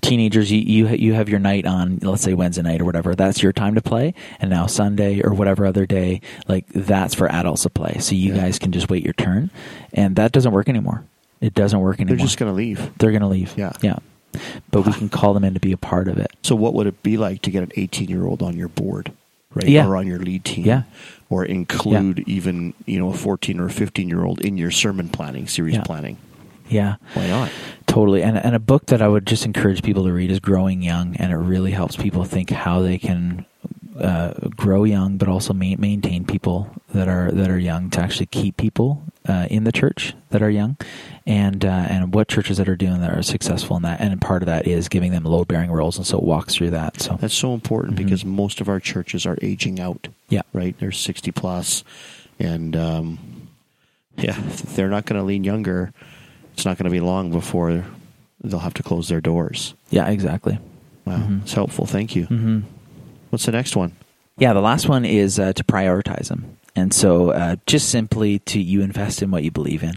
teenagers, 0.00 0.50
you, 0.50 0.58
you 0.60 0.88
you 0.88 1.12
have 1.12 1.28
your 1.28 1.38
night 1.38 1.66
on, 1.66 1.98
let's 1.98 2.22
say 2.22 2.32
Wednesday 2.34 2.62
night 2.62 2.80
or 2.80 2.84
whatever. 2.86 3.14
That's 3.14 3.42
your 3.42 3.52
time 3.52 3.74
to 3.74 3.82
play. 3.82 4.14
And 4.40 4.48
now 4.50 4.66
Sunday 4.66 5.20
or 5.22 5.34
whatever 5.34 5.66
other 5.66 5.84
day, 5.86 6.22
like 6.48 6.66
that's 6.68 7.14
for 7.14 7.30
adults 7.30 7.62
to 7.64 7.70
play. 7.70 7.98
So 8.00 8.14
you 8.14 8.34
Yeah. 8.34 8.40
guys 8.42 8.58
can 8.58 8.72
just 8.72 8.88
wait 8.90 9.04
your 9.04 9.12
turn. 9.12 9.50
And 9.92 10.16
that 10.16 10.32
doesn't 10.32 10.52
work 10.52 10.68
anymore. 10.68 11.04
It 11.40 11.54
doesn't 11.54 11.78
work 11.80 12.00
anymore. 12.00 12.16
They're 12.16 12.24
just 12.26 12.38
going 12.38 12.50
to 12.50 12.56
leave. 12.56 12.90
They're 12.98 13.10
going 13.12 13.22
to 13.22 13.28
leave. 13.28 13.52
Yeah. 13.56 13.72
Yeah. 13.82 13.96
But 14.70 14.86
we 14.86 14.92
can 14.92 15.08
call 15.18 15.34
them 15.34 15.44
in 15.44 15.54
to 15.54 15.60
be 15.60 15.72
a 15.72 15.76
part 15.76 16.08
of 16.08 16.18
it. 16.18 16.30
So, 16.42 16.54
what 16.56 16.72
would 16.74 16.86
it 16.86 17.02
be 17.02 17.16
like 17.18 17.42
to 17.42 17.50
get 17.50 17.62
an 17.62 17.72
18 17.76 18.08
year 18.08 18.24
old 18.24 18.42
on 18.42 18.56
your 18.56 18.68
board, 18.68 19.12
right? 19.54 19.68
Yeah. 19.68 19.86
Or 19.86 19.96
on 19.96 20.06
your 20.06 20.18
lead 20.18 20.44
team? 20.44 20.64
Yeah. 20.64 20.82
Or 21.28 21.44
include 21.44 22.20
even, 22.20 22.74
you 22.86 22.98
know, 22.98 23.10
a 23.10 23.14
14 23.14 23.60
or 23.60 23.68
15 23.68 24.08
year 24.08 24.24
old 24.24 24.40
in 24.40 24.56
your 24.56 24.70
sermon 24.70 25.08
planning, 25.08 25.46
series 25.46 25.74
Yeah. 25.74 25.82
planning. 25.82 26.16
Yeah. 26.70 26.96
Why 27.14 27.26
not? 27.26 27.50
Totally. 27.86 28.22
And 28.22 28.38
and 28.38 28.54
a 28.54 28.60
book 28.60 28.86
that 28.86 29.02
I 29.02 29.08
would 29.08 29.26
just 29.26 29.44
encourage 29.44 29.82
people 29.82 30.04
to 30.04 30.12
read 30.12 30.30
is 30.30 30.38
Growing 30.40 30.82
Young, 30.82 31.16
and 31.16 31.32
it 31.32 31.36
really 31.36 31.72
helps 31.72 31.96
people 31.96 32.24
think 32.24 32.50
how 32.50 32.80
they 32.80 32.96
can 32.98 33.44
uh, 33.98 34.32
grow 34.56 34.84
young, 34.84 35.16
but 35.18 35.28
also 35.28 35.52
ma- 35.52 35.74
maintain 35.76 36.24
people 36.24 36.70
that 36.94 37.08
are 37.08 37.32
that 37.32 37.50
are 37.50 37.58
young 37.58 37.90
to 37.90 38.00
actually 38.00 38.26
keep 38.26 38.56
people 38.56 39.02
uh, 39.28 39.46
in 39.50 39.64
the 39.64 39.72
church 39.72 40.14
that 40.30 40.40
are 40.40 40.48
young, 40.50 40.76
and 41.26 41.64
uh, 41.64 41.86
and 41.90 42.14
what 42.14 42.28
churches 42.28 42.58
that 42.58 42.68
are 42.68 42.76
doing 42.76 43.00
that 43.00 43.10
are 43.12 43.22
successful 43.22 43.76
in 43.76 43.82
that. 43.82 44.00
And 44.00 44.20
part 44.20 44.42
of 44.42 44.46
that 44.46 44.68
is 44.68 44.88
giving 44.88 45.10
them 45.10 45.24
load 45.24 45.48
bearing 45.48 45.72
roles, 45.72 45.96
and 45.98 46.06
so 46.06 46.16
it 46.18 46.24
walks 46.24 46.54
through 46.54 46.70
that. 46.70 47.00
So 47.00 47.18
That's 47.20 47.34
so 47.34 47.52
important 47.54 47.94
Mhm. 47.96 48.04
because 48.04 48.24
most 48.24 48.60
of 48.60 48.68
our 48.68 48.78
churches 48.78 49.26
are 49.26 49.36
aging 49.42 49.80
out, 49.80 50.06
yeah, 50.28 50.42
right? 50.52 50.76
They're 50.78 50.92
60 50.92 51.32
plus, 51.32 51.82
and 52.38 52.76
um, 52.76 53.18
yeah, 54.16 54.38
they're 54.76 54.88
not 54.88 55.06
going 55.06 55.20
to 55.20 55.26
lean 55.26 55.42
younger. 55.42 55.92
It's 56.60 56.66
not 56.66 56.76
going 56.76 56.84
to 56.84 56.90
be 56.90 57.00
long 57.00 57.30
before 57.30 57.86
they'll 58.44 58.58
have 58.60 58.74
to 58.74 58.82
close 58.82 59.08
their 59.08 59.22
doors. 59.22 59.72
yeah, 59.88 60.08
exactly. 60.08 60.58
Wow, 61.06 61.16
Mhm. 61.16 61.40
it's 61.40 61.54
helpful. 61.54 61.86
Thank 61.86 62.14
you. 62.14 62.26
hmm 62.26 62.58
What's 63.30 63.46
the 63.46 63.52
next 63.52 63.76
one? 63.76 63.92
Yeah, 64.36 64.52
the 64.52 64.60
last 64.60 64.86
one 64.86 65.06
is 65.06 65.38
uh, 65.38 65.54
to 65.54 65.64
prioritize 65.64 66.28
them. 66.28 66.44
And 66.76 66.94
so, 66.94 67.30
uh, 67.30 67.56
just 67.66 67.88
simply 67.88 68.38
to 68.40 68.60
you 68.60 68.80
invest 68.82 69.22
in 69.22 69.30
what 69.30 69.42
you 69.42 69.50
believe 69.50 69.82
in. 69.82 69.94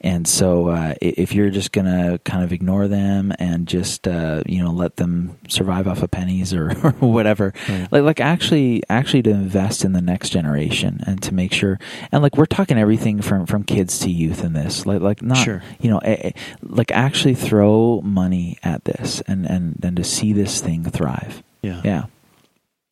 And 0.00 0.26
so, 0.26 0.68
uh, 0.68 0.94
if 1.00 1.32
you're 1.34 1.50
just 1.50 1.72
going 1.72 1.86
to 1.86 2.18
kind 2.24 2.42
of 2.44 2.52
ignore 2.52 2.88
them 2.88 3.32
and 3.38 3.66
just 3.66 4.06
uh, 4.08 4.42
you 4.46 4.62
know 4.62 4.70
let 4.72 4.96
them 4.96 5.38
survive 5.48 5.86
off 5.88 6.02
of 6.02 6.10
pennies 6.10 6.52
or, 6.52 6.70
or 6.84 6.90
whatever, 6.92 7.52
Right. 7.68 7.88
like 7.90 8.02
like 8.02 8.20
actually 8.20 8.82
actually 8.88 9.22
to 9.22 9.30
invest 9.30 9.84
in 9.84 9.92
the 9.92 10.02
next 10.02 10.30
generation 10.30 11.00
and 11.06 11.22
to 11.22 11.32
make 11.32 11.52
sure. 11.52 11.78
And 12.12 12.22
like 12.22 12.36
we're 12.36 12.46
talking 12.46 12.76
everything 12.78 13.22
from 13.22 13.46
from 13.46 13.62
kids 13.62 13.98
to 14.00 14.10
youth 14.10 14.42
in 14.44 14.52
this. 14.52 14.84
Like 14.84 15.00
like 15.00 15.22
not 15.22 15.38
Sure. 15.38 15.62
you 15.80 15.90
know 15.90 15.98
eh, 15.98 16.16
eh, 16.20 16.30
like 16.62 16.90
actually 16.92 17.34
throw 17.34 18.00
money 18.02 18.58
at 18.62 18.84
this 18.84 19.22
and 19.28 19.46
and 19.46 19.78
and 19.82 19.96
to 19.96 20.04
see 20.04 20.32
this 20.32 20.60
thing 20.60 20.84
thrive. 20.84 21.42
Yeah. 21.62 21.80
Yeah. 21.84 22.04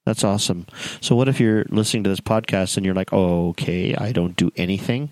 That's 0.04 0.22
awesome. 0.22 0.66
So, 1.00 1.16
what 1.16 1.28
if 1.28 1.40
you're 1.40 1.64
listening 1.70 2.04
to 2.04 2.10
this 2.10 2.20
podcast 2.20 2.76
and 2.76 2.84
you're 2.84 2.94
like, 2.94 3.12
"Oh, 3.12 3.48
okay, 3.50 3.94
I 3.94 4.12
don't 4.12 4.36
do 4.36 4.50
anything. 4.56 5.08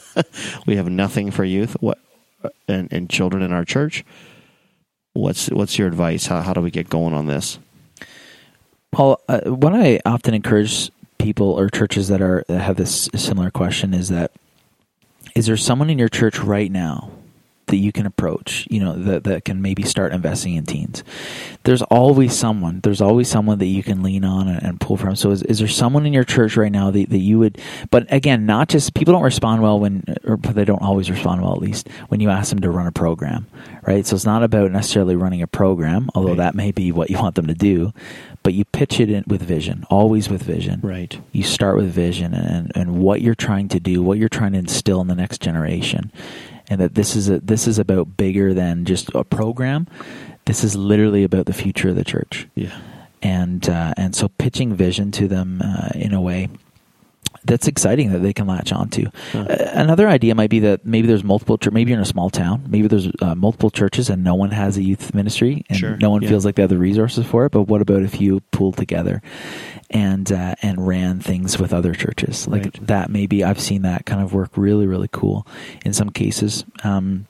we 0.66 0.76
have 0.76 0.88
nothing 0.88 1.32
for 1.32 1.44
youth. 1.44 1.76
What 1.80 1.98
and, 2.68 2.92
and 2.92 3.10
children 3.10 3.42
in 3.42 3.52
our 3.52 3.64
church? 3.64 4.04
What's 5.14 5.48
what's 5.48 5.78
your 5.78 5.88
advice? 5.88 6.26
How 6.26 6.42
how 6.42 6.52
do 6.52 6.60
we 6.60 6.70
get 6.70 6.88
going 6.88 7.12
on 7.12 7.26
this? 7.26 7.58
Well, 8.96 9.20
uh, 9.28 9.40
what 9.42 9.74
I 9.74 10.00
often 10.06 10.34
encourage 10.34 10.90
people 11.18 11.50
or 11.50 11.68
churches 11.68 12.08
that 12.08 12.22
are 12.22 12.44
that 12.48 12.60
have 12.60 12.76
this 12.76 13.08
similar 13.16 13.50
question 13.50 13.94
is 13.94 14.08
that 14.10 14.30
is 15.34 15.46
there 15.46 15.56
someone 15.56 15.90
in 15.90 15.98
your 15.98 16.08
church 16.08 16.38
right 16.38 16.70
now 16.70 17.10
that 17.70 17.76
you 17.78 17.92
can 17.92 18.06
approach, 18.06 18.66
you 18.70 18.80
know, 18.80 18.94
that 18.94 19.24
that 19.24 19.44
can 19.44 19.62
maybe 19.62 19.82
start 19.82 20.12
investing 20.12 20.54
in 20.54 20.66
teens? 20.66 21.02
There's 21.64 21.82
always 21.82 22.34
someone. 22.36 22.80
There's 22.80 23.00
always 23.00 23.28
someone 23.28 23.58
that 23.58 23.66
you 23.66 23.82
can 23.82 24.02
lean 24.02 24.24
on 24.24 24.48
and, 24.48 24.62
and 24.62 24.80
pull 24.80 24.96
from. 24.96 25.16
So, 25.16 25.30
is, 25.30 25.42
is 25.42 25.58
there 25.58 25.68
someone 25.68 26.06
in 26.06 26.12
your 26.12 26.24
church 26.24 26.56
right 26.56 26.72
now 26.72 26.90
that, 26.90 27.10
that 27.10 27.18
you 27.18 27.38
would? 27.38 27.58
But 27.90 28.12
again, 28.12 28.46
not 28.46 28.68
just 28.68 28.94
people 28.94 29.12
don't 29.14 29.22
respond 29.22 29.62
well 29.62 29.78
when, 29.78 30.04
or 30.24 30.36
they 30.36 30.64
don't 30.64 30.82
always 30.82 31.10
respond 31.10 31.42
well 31.42 31.52
at 31.52 31.60
least 31.60 31.88
when 32.08 32.20
you 32.20 32.30
ask 32.30 32.50
them 32.50 32.60
to 32.60 32.70
run 32.70 32.86
a 32.86 32.92
program, 32.92 33.46
right? 33.86 34.06
So 34.06 34.16
it's 34.16 34.24
not 34.24 34.42
about 34.42 34.70
necessarily 34.72 35.16
running 35.16 35.42
a 35.42 35.46
program, 35.46 36.08
although 36.14 36.30
Right. 36.30 36.36
that 36.38 36.54
may 36.54 36.70
be 36.70 36.92
what 36.92 37.10
you 37.10 37.18
want 37.18 37.34
them 37.34 37.46
to 37.48 37.54
do, 37.54 37.92
but 38.42 38.54
you 38.54 38.64
pitch 38.64 39.00
it 39.00 39.10
in 39.10 39.24
with 39.26 39.42
vision, 39.42 39.84
always 39.90 40.28
with 40.28 40.42
vision. 40.42 40.80
Right. 40.82 41.18
You 41.32 41.42
start 41.42 41.76
with 41.76 41.90
vision 41.90 42.32
and, 42.32 42.72
and 42.74 42.98
what 43.00 43.20
you're 43.20 43.34
trying 43.34 43.68
to 43.68 43.80
do, 43.80 44.02
what 44.02 44.16
you're 44.18 44.28
trying 44.28 44.52
to 44.52 44.58
instill 44.58 45.00
in 45.00 45.08
the 45.08 45.14
next 45.14 45.40
generation, 45.40 46.10
and 46.70 46.80
that 46.80 46.94
this 46.94 47.14
is 47.16 47.28
a, 47.28 47.40
this 47.40 47.66
is 47.66 47.78
about 47.78 48.16
bigger 48.16 48.54
than 48.54 48.84
just 48.86 49.10
a 49.14 49.24
program. 49.24 49.86
This 50.46 50.64
is 50.64 50.74
literally 50.76 51.24
about 51.24 51.46
the 51.46 51.52
future 51.52 51.90
of 51.90 51.96
the 51.96 52.04
church, 52.04 52.48
Yeah. 52.54 52.74
and 53.20 53.68
uh, 53.68 53.92
and 53.96 54.14
so 54.16 54.28
pitching 54.28 54.72
vision 54.74 55.10
to 55.12 55.28
them 55.28 55.60
uh, 55.62 55.90
in 55.94 56.14
a 56.14 56.20
way 56.20 56.48
that's 57.44 57.66
exciting 57.68 58.12
that 58.12 58.20
they 58.20 58.32
can 58.32 58.46
latch 58.46 58.72
onto. 58.72 59.06
Huh. 59.32 59.40
Uh, 59.48 59.70
another 59.74 60.08
idea 60.08 60.34
might 60.34 60.50
be 60.50 60.60
that 60.60 60.84
maybe 60.84 61.06
there's 61.08 61.24
multiple. 61.24 61.58
Maybe 61.72 61.90
you're 61.90 61.98
in 61.98 62.02
a 62.02 62.06
small 62.06 62.30
town. 62.30 62.64
Maybe 62.68 62.86
there's 62.88 63.08
uh, 63.22 63.34
multiple 63.34 63.70
churches 63.70 64.10
and 64.10 64.22
no 64.22 64.34
one 64.34 64.50
has 64.50 64.76
a 64.76 64.82
youth 64.82 65.14
ministry, 65.14 65.64
and 65.68 65.78
Sure, 65.78 65.96
no 65.96 66.10
one 66.10 66.22
yeah. 66.22 66.28
feels 66.28 66.44
like 66.44 66.56
they 66.56 66.62
have 66.62 66.70
the 66.70 66.78
resources 66.78 67.26
for 67.26 67.46
it. 67.46 67.52
But 67.52 67.62
what 67.62 67.80
about 67.80 68.02
if 68.02 68.20
you 68.20 68.40
pool 68.52 68.72
together 68.72 69.22
and 69.90 70.30
uh, 70.30 70.54
and 70.62 70.86
ran 70.86 71.20
things 71.20 71.58
with 71.58 71.72
other 71.72 71.94
churches 71.94 72.46
like 72.46 72.64
Right. 72.64 72.86
that? 72.86 73.10
Maybe 73.10 73.42
I've 73.42 73.60
seen 73.60 73.82
that 73.82 74.06
kind 74.06 74.22
of 74.22 74.32
work 74.34 74.56
really 74.56 74.86
really 74.86 75.08
cool 75.10 75.46
in 75.84 75.92
some 75.92 76.10
cases. 76.10 76.64
Um, 76.84 77.26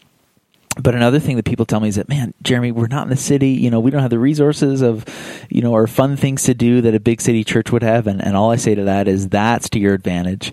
but 0.83 0.95
another 0.95 1.19
thing 1.19 1.37
that 1.37 1.45
people 1.45 1.67
tell 1.67 1.81
me 1.81 1.89
is 1.89 1.97
that, 1.97 2.09
man, 2.09 2.35
Jeremy, 2.43 2.73
we're 2.73 2.87
not 2.87 3.05
in 3.05 3.11
the 3.11 3.17
city. 3.17 3.51
You 3.51 3.71
know, 3.71 3.81
we 3.81 3.91
don't 3.91 4.03
have 4.03 4.11
the 4.11 4.19
resources 4.19 4.83
of, 4.83 5.05
you 5.49 5.63
know, 5.63 5.73
or 5.73 5.87
fun 5.87 6.17
things 6.17 6.45
to 6.45 6.55
do 6.55 6.81
that 6.83 6.95
a 6.95 7.01
big 7.01 7.21
city 7.21 7.45
church 7.45 7.71
would 7.73 7.83
have. 7.83 8.07
And, 8.07 8.23
and 8.25 8.37
all 8.37 8.51
I 8.51 8.57
say 8.57 8.75
to 8.75 8.85
that 8.85 9.09
is 9.09 9.29
that's 9.29 9.69
to 9.71 9.79
your 9.79 9.95
advantage. 9.95 10.53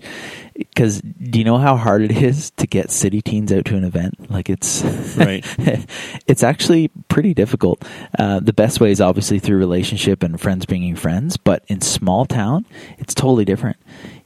Because 0.54 1.00
do 1.00 1.38
you 1.38 1.44
know 1.44 1.58
how 1.58 1.76
hard 1.76 2.02
it 2.02 2.10
is 2.10 2.50
to 2.52 2.66
get 2.66 2.90
city 2.90 3.22
teens 3.22 3.52
out 3.52 3.64
to 3.66 3.76
an 3.76 3.84
event? 3.84 4.30
Like 4.30 4.50
it's, 4.50 4.82
Right. 5.16 5.44
it's 6.26 6.42
actually 6.42 6.88
pretty 7.08 7.32
difficult. 7.32 7.84
Uh, 8.18 8.40
the 8.40 8.52
best 8.52 8.80
way 8.80 8.90
is 8.90 9.00
obviously 9.00 9.38
through 9.38 9.58
relationship 9.58 10.22
and 10.22 10.40
friends 10.40 10.66
bringing 10.66 10.96
friends. 10.96 11.36
But 11.36 11.64
in 11.68 11.80
small 11.80 12.26
town, 12.26 12.66
it's 12.98 13.14
totally 13.14 13.44
different. 13.44 13.76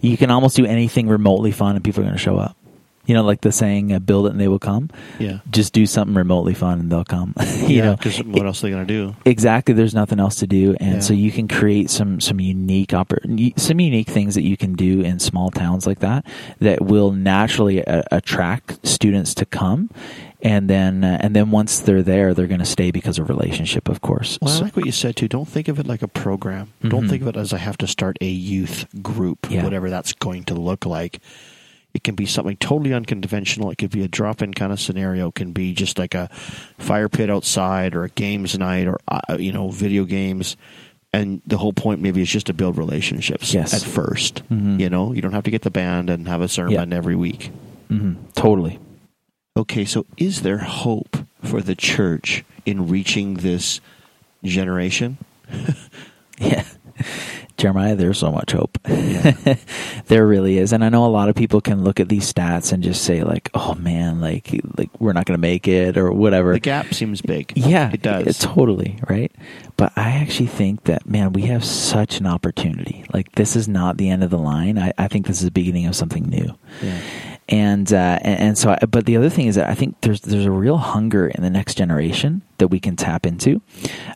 You 0.01 0.17
can 0.17 0.31
almost 0.31 0.57
do 0.57 0.65
anything 0.65 1.09
remotely 1.09 1.53
fun 1.53 1.77
and 1.77 1.85
people 1.85 2.01
are 2.01 2.05
going 2.05 2.17
to 2.17 2.23
show 2.23 2.39
up. 2.39 2.57
You 3.05 3.15
know, 3.15 3.25
like 3.25 3.41
the 3.41 3.51
saying, 3.51 3.93
uh, 3.93 3.99
"Build 3.99 4.27
it 4.27 4.31
and 4.31 4.41
they 4.41 4.47
will 4.49 4.61
come." 4.61 4.89
Yeah. 5.19 5.39
just 5.51 5.73
do 5.73 5.87
something 5.87 6.15
remotely 6.15 6.55
fun 6.55 6.79
and 6.81 6.91
they'll 6.93 7.05
come. 7.05 7.35
you 7.67 7.79
yeah. 7.79 7.85
know, 7.87 7.97
Because 7.97 8.23
what 8.23 8.47
else 8.47 8.63
are 8.63 8.69
they 8.69 8.71
going 8.73 8.87
to 8.87 8.93
do? 8.93 9.17
exactly. 9.25 9.75
There's 9.75 9.95
nothing 9.95 10.21
else 10.21 10.37
to 10.37 10.47
do, 10.47 10.77
and 10.81 10.95
Yeah. 10.95 11.01
so 11.01 11.13
you 11.15 11.33
can 11.33 11.49
create 11.49 11.91
some 11.91 12.21
some 12.21 12.39
unique 12.41 12.91
oppor- 12.91 13.59
some 13.59 13.81
unique 13.81 14.09
things 14.09 14.35
that 14.37 14.43
you 14.43 14.57
can 14.57 14.75
do 14.75 15.01
in 15.01 15.19
small 15.19 15.51
towns 15.51 15.87
like 15.87 15.99
that 15.99 16.25
that 16.61 16.81
will 16.85 17.11
naturally 17.13 17.79
a- 17.81 18.05
attract 18.13 18.87
students 18.87 19.35
to 19.35 19.47
come. 19.47 19.91
And 20.45 20.69
then, 20.69 21.05
uh, 21.05 21.19
and 21.21 21.37
then 21.37 21.53
once 21.53 21.79
they're 21.79 22.03
there, 22.03 22.35
they're 22.35 22.49
going 22.49 22.59
to 22.59 22.65
stay 22.67 22.91
because 22.91 23.17
of 23.21 23.29
relationship, 23.29 23.89
of 23.89 24.01
course. 24.01 24.41
Well, 24.43 24.53
I 24.57 24.61
like 24.61 24.77
what 24.77 24.87
you 24.87 24.91
said 24.91 25.15
too. 25.15 25.29
Don't 25.29 25.47
think 25.49 25.69
of 25.69 25.79
it 25.79 25.87
like 25.87 26.03
a 26.03 26.09
program. 26.09 26.71
Don't 26.83 27.05
Mhm. 27.07 27.11
think 27.11 27.23
of 27.23 27.29
it 27.29 27.37
as 27.37 27.53
I 27.53 27.59
have 27.59 27.79
to 27.79 27.87
start 27.87 28.17
a 28.21 28.27
youth 28.29 28.87
group, 29.03 29.47
Yeah. 29.49 29.63
whatever 29.63 29.89
that's 29.89 30.13
going 30.13 30.43
to 30.45 30.55
look 30.55 30.85
like. 30.85 31.21
It 31.95 32.05
can 32.05 32.15
be 32.15 32.25
something 32.27 32.57
totally 32.57 32.95
unconventional. 32.95 33.71
It 33.71 33.77
could 33.79 33.91
be 33.91 34.03
a 34.03 34.09
drop 34.09 34.41
in 34.43 34.55
kind 34.55 34.73
of 34.73 34.81
scenario. 34.81 35.29
It 35.29 35.35
can 35.35 35.53
be 35.53 35.75
just 35.75 35.99
like 35.99 36.15
a 36.15 36.29
fire 36.79 37.09
pit 37.09 37.29
outside 37.31 37.95
or 37.95 38.05
a 38.05 38.09
games 38.09 38.59
night 38.59 38.87
or, 38.87 38.99
uh, 39.09 39.37
you 39.39 39.53
know, 39.53 39.69
video 39.71 40.05
games. 40.05 40.57
And 41.13 41.43
the 41.47 41.59
whole 41.59 41.75
point 41.75 42.01
maybe 42.01 42.23
is 42.23 42.31
just 42.31 42.47
to 42.47 42.55
build 42.55 42.79
relationships 42.79 43.53
Yes. 43.53 43.75
at 43.75 43.83
1st 43.83 44.43
Mhm. 44.51 44.81
You 44.81 44.89
know, 44.89 45.13
you 45.13 45.21
don't 45.21 45.33
have 45.35 45.45
to 45.45 45.51
get 45.51 45.61
the 45.63 45.71
band 45.71 46.09
and 46.09 46.27
have 46.29 46.41
a 46.41 46.49
sermon 46.49 46.93
every 46.93 47.17
week. 47.17 47.51
Mhm. 47.91 48.17
totally. 48.35 48.79
Okay, 49.55 49.85
so 49.85 50.07
is 50.17 50.41
there 50.41 50.59
hope 50.59 51.19
for 51.43 51.61
the 51.61 51.75
church 51.75 52.43
in 52.65 52.89
reaching 52.89 53.35
this 53.35 53.81
generation? 54.43 55.19
Yeah. 56.41 56.65
Jeremiah, 57.57 57.95
there's 57.95 58.19
so 58.19 58.33
much 58.33 58.53
hope. 58.53 58.79
there 60.07 60.27
really 60.27 60.59
is. 60.59 60.73
And 60.73 60.85
I 60.85 60.89
know 60.89 61.05
a 61.05 61.09
lot 61.09 61.29
of 61.29 61.35
people 61.35 61.61
can 61.61 61.85
look 61.85 62.01
at 62.01 62.09
these 62.09 62.33
stats 62.33 62.73
and 62.73 62.83
just 62.83 63.03
say 63.05 63.23
like, 63.23 63.51
"Oh 63.55 63.75
man, 63.75 64.21
like 64.21 64.51
like 64.77 64.91
we're 64.99 65.13
not 65.13 65.27
going 65.27 65.37
to 65.37 65.41
make 65.41 65.69
it 65.69 65.97
or 65.97 66.13
whatever." 66.13 66.53
The 66.53 66.61
gap 66.61 66.95
seems 66.95 67.21
big. 67.21 67.53
Yeah, 67.57 67.91
it 67.93 68.03
does. 68.03 68.27
It, 68.27 68.37
totally, 68.41 68.99
right? 69.09 69.33
But 69.77 69.93
I 69.97 70.11
actually 70.13 70.47
think 70.47 70.85
that 70.85 71.07
man, 71.07 71.33
we 71.33 71.43
have 71.43 71.65
such 71.65 72.19
an 72.19 72.27
opportunity. 72.27 73.05
Like 73.13 73.33
this 73.33 73.57
is 73.57 73.69
not 73.69 73.97
the 73.97 74.11
end 74.11 74.25
of 74.25 74.31
the 74.31 74.39
line. 74.39 74.79
I, 74.79 74.93
I 74.99 75.09
think 75.09 75.27
this 75.27 75.39
is 75.39 75.45
the 75.45 75.51
beginning 75.51 75.87
of 75.87 75.97
something 75.97 76.25
new. 76.25 76.57
Yeah. 76.83 77.01
And, 77.49 77.93
uh, 77.93 78.19
and 78.23 78.41
and 78.41 78.59
so, 78.59 78.71
I, 78.71 78.87
but 78.87 79.05
the 79.05 79.17
other 79.17 79.29
thing 79.29 79.47
is 79.47 79.57
that 79.57 79.69
I 79.69 79.75
think 79.75 80.01
there's 80.01 80.21
there's 80.21 80.47
a 80.47 80.51
real 80.51 80.79
hunger 80.79 81.27
in 81.29 81.43
the 81.43 81.51
next 81.51 81.75
generation 81.75 82.43
that 82.59 82.69
we 82.69 82.79
can 82.81 82.97
tap 82.97 83.27
into. 83.27 83.61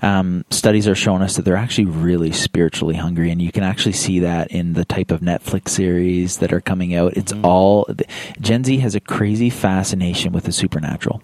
Um, 0.01 0.45
studies 0.51 0.87
are 0.87 0.95
showing 0.95 1.23
us 1.23 1.37
that 1.37 1.43
they're 1.45 1.57
actually 1.57 1.87
really 1.87 2.31
spiritually 2.33 2.95
hungry, 2.95 3.31
and 3.31 3.43
you 3.43 3.51
can 3.53 3.65
actually 3.65 3.93
see 3.93 4.21
that 4.21 4.51
in 4.53 4.73
the 4.75 4.85
type 4.85 5.11
of 5.11 5.21
Netflix 5.21 5.71
series 5.71 6.39
that 6.39 6.53
are 6.53 6.61
coming 6.61 6.95
out. 6.95 7.17
It's 7.17 7.33
Mhm. 7.33 7.45
all 7.45 7.87
Gen 8.41 8.65
Z 8.65 8.79
has 8.79 8.95
a 8.95 9.01
crazy 9.01 9.51
fascination 9.51 10.33
with 10.33 10.45
the 10.45 10.53
supernatural. 10.53 11.21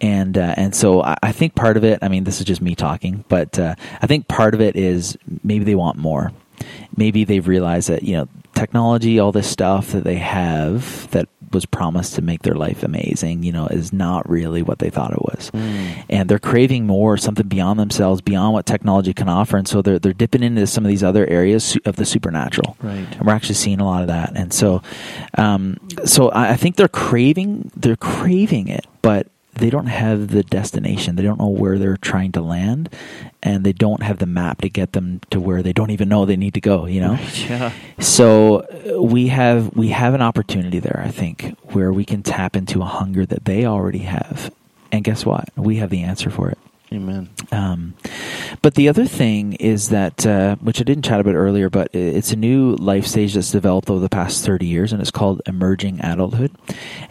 And 0.00 0.36
uh, 0.38 0.54
and 0.56 0.74
so 0.74 1.02
I, 1.02 1.16
I 1.22 1.32
think 1.32 1.54
part 1.54 1.76
of 1.76 1.84
it. 1.84 1.98
I 2.02 2.08
mean, 2.08 2.24
this 2.24 2.38
is 2.40 2.46
just 2.46 2.62
me 2.62 2.74
talking, 2.74 3.24
but 3.28 3.58
uh, 3.58 3.74
I 4.00 4.06
think 4.06 4.28
part 4.28 4.54
of 4.54 4.60
it 4.60 4.76
is 4.76 5.16
maybe 5.44 5.64
they 5.64 5.74
want 5.74 5.98
more. 5.98 6.32
Maybe 6.96 7.24
they've 7.24 7.46
realized 7.46 7.88
that 7.90 8.02
you 8.02 8.16
know 8.16 8.28
technology, 8.58 9.18
all 9.18 9.32
this 9.32 9.48
stuff 9.48 9.92
that 9.92 10.04
they 10.04 10.16
have 10.16 11.10
that 11.12 11.28
was 11.52 11.64
promised 11.64 12.14
to 12.14 12.22
make 12.22 12.42
their 12.42 12.54
life 12.54 12.82
amazing, 12.82 13.42
you 13.42 13.52
know, 13.52 13.66
is 13.68 13.92
not 13.92 14.28
really 14.28 14.62
what 14.62 14.80
they 14.80 14.90
thought 14.90 15.12
it 15.12 15.22
was. 15.22 15.50
Mm. 15.52 16.04
And 16.10 16.28
they're 16.28 16.38
craving 16.38 16.86
more, 16.86 17.16
something 17.16 17.46
beyond 17.46 17.78
themselves, 17.78 18.20
beyond 18.20 18.52
what 18.52 18.66
technology 18.66 19.14
can 19.14 19.28
offer. 19.28 19.56
And 19.56 19.66
so 19.66 19.80
they're 19.80 19.98
they're 19.98 20.12
dipping 20.12 20.42
into 20.42 20.66
some 20.66 20.84
of 20.84 20.88
these 20.88 21.02
other 21.02 21.26
areas 21.26 21.78
of 21.84 21.96
the 21.96 22.04
supernatural. 22.04 22.76
Right. 22.82 22.98
And 22.98 23.22
we're 23.22 23.32
actually 23.32 23.54
seeing 23.54 23.80
a 23.80 23.84
lot 23.84 24.02
of 24.02 24.08
that. 24.08 24.32
And 24.34 24.52
so, 24.52 24.82
um, 25.36 25.78
so 26.04 26.30
I 26.30 26.50
I 26.50 26.56
think 26.56 26.76
they're 26.76 26.88
craving 26.88 27.70
they're 27.76 27.96
craving 27.96 28.68
it, 28.68 28.86
but 29.02 29.28
they 29.58 29.70
don't 29.70 29.86
have 29.86 30.28
the 30.28 30.42
destination. 30.42 31.16
They 31.16 31.22
don't 31.22 31.38
know 31.38 31.48
where 31.48 31.78
they're 31.78 31.96
trying 31.96 32.32
to 32.32 32.40
land, 32.40 32.88
and 33.42 33.64
they 33.64 33.72
don't 33.72 34.02
have 34.02 34.18
the 34.18 34.26
map 34.26 34.60
to 34.62 34.68
get 34.68 34.92
them 34.92 35.20
to 35.30 35.40
where 35.40 35.62
they 35.62 35.72
don't 35.72 35.90
even 35.90 36.08
know 36.08 36.24
they 36.24 36.36
need 36.36 36.54
to 36.54 36.60
go. 36.60 36.86
You 36.86 37.00
know. 37.00 37.18
Yeah. 37.48 37.72
So 37.98 38.60
uh, 38.60 39.02
we 39.02 39.28
have 39.28 39.76
we 39.76 39.88
have 39.88 40.14
an 40.14 40.22
opportunity 40.22 40.78
there, 40.78 41.02
I 41.04 41.10
think, 41.10 41.56
where 41.72 41.92
we 41.92 42.04
can 42.04 42.22
tap 42.22 42.56
into 42.56 42.80
a 42.80 42.86
hunger 42.86 43.26
that 43.26 43.44
they 43.44 43.64
already 43.64 44.00
have, 44.00 44.52
and 44.92 45.04
guess 45.04 45.24
what? 45.24 45.48
We 45.56 45.76
have 45.76 45.90
the 45.90 46.02
answer 46.02 46.30
for 46.30 46.50
it. 46.50 46.58
Amen. 46.90 47.28
Um, 47.52 47.94
but 48.62 48.74
the 48.74 48.88
other 48.88 49.04
thing 49.04 49.54
is 49.54 49.90
that, 49.90 50.26
uh, 50.26 50.56
which 50.56 50.80
I 50.80 50.84
didn't 50.84 51.04
chat 51.04 51.20
about 51.20 51.34
earlier, 51.34 51.68
but 51.68 51.94
it's 51.94 52.32
a 52.32 52.36
new 52.36 52.76
life 52.76 53.06
stage 53.06 53.34
that's 53.34 53.50
developed 53.50 53.90
over 53.90 54.00
the 54.00 54.08
past 54.08 54.44
30 54.44 54.66
years, 54.66 54.92
and 54.92 55.02
it's 55.02 55.10
called 55.10 55.42
emerging 55.46 56.00
adulthood. 56.00 56.50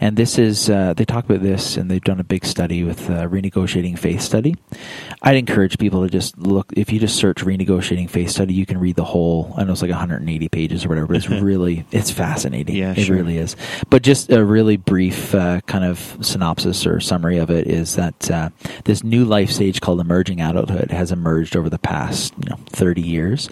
And 0.00 0.16
this 0.16 0.36
is, 0.36 0.68
uh, 0.68 0.94
they 0.94 1.04
talk 1.04 1.24
about 1.24 1.42
this, 1.42 1.76
and 1.76 1.88
they've 1.88 2.02
done 2.02 2.18
a 2.18 2.24
big 2.24 2.44
study 2.44 2.82
with 2.82 3.08
uh, 3.08 3.28
renegotiating 3.28 3.98
faith 3.98 4.20
study. 4.20 4.56
I'd 5.22 5.36
encourage 5.36 5.78
people 5.78 6.02
to 6.02 6.10
just 6.10 6.36
look, 6.38 6.72
if 6.76 6.92
you 6.92 6.98
just 6.98 7.16
search 7.16 7.44
renegotiating 7.44 8.10
faith 8.10 8.30
study, 8.30 8.54
you 8.54 8.66
can 8.66 8.78
read 8.78 8.96
the 8.96 9.04
whole, 9.04 9.54
I 9.56 9.62
know 9.62 9.72
it's 9.72 9.82
like 9.82 9.90
180 9.90 10.48
pages 10.48 10.84
or 10.84 10.88
whatever, 10.88 11.06
but 11.06 11.16
it's 11.16 11.28
really, 11.28 11.86
it's 11.92 12.10
fascinating. 12.10 12.74
Yeah, 12.74 12.94
it 12.96 13.04
sure. 13.04 13.16
really 13.16 13.38
is. 13.38 13.54
But 13.90 14.02
just 14.02 14.32
a 14.32 14.44
really 14.44 14.76
brief 14.76 15.36
uh, 15.36 15.60
kind 15.62 15.84
of 15.84 16.18
synopsis 16.20 16.84
or 16.84 16.98
summary 16.98 17.38
of 17.38 17.50
it 17.50 17.68
is 17.68 17.94
that 17.94 18.28
uh, 18.28 18.50
this 18.84 19.04
new 19.04 19.24
life 19.24 19.50
stage 19.50 19.67
called 19.76 20.00
emerging 20.00 20.40
adulthood 20.40 20.90
has 20.90 21.12
emerged 21.12 21.56
over 21.56 21.68
the 21.68 21.78
past 21.78 22.32
you 22.38 22.50
know 22.50 22.58
30 22.70 23.02
years. 23.02 23.48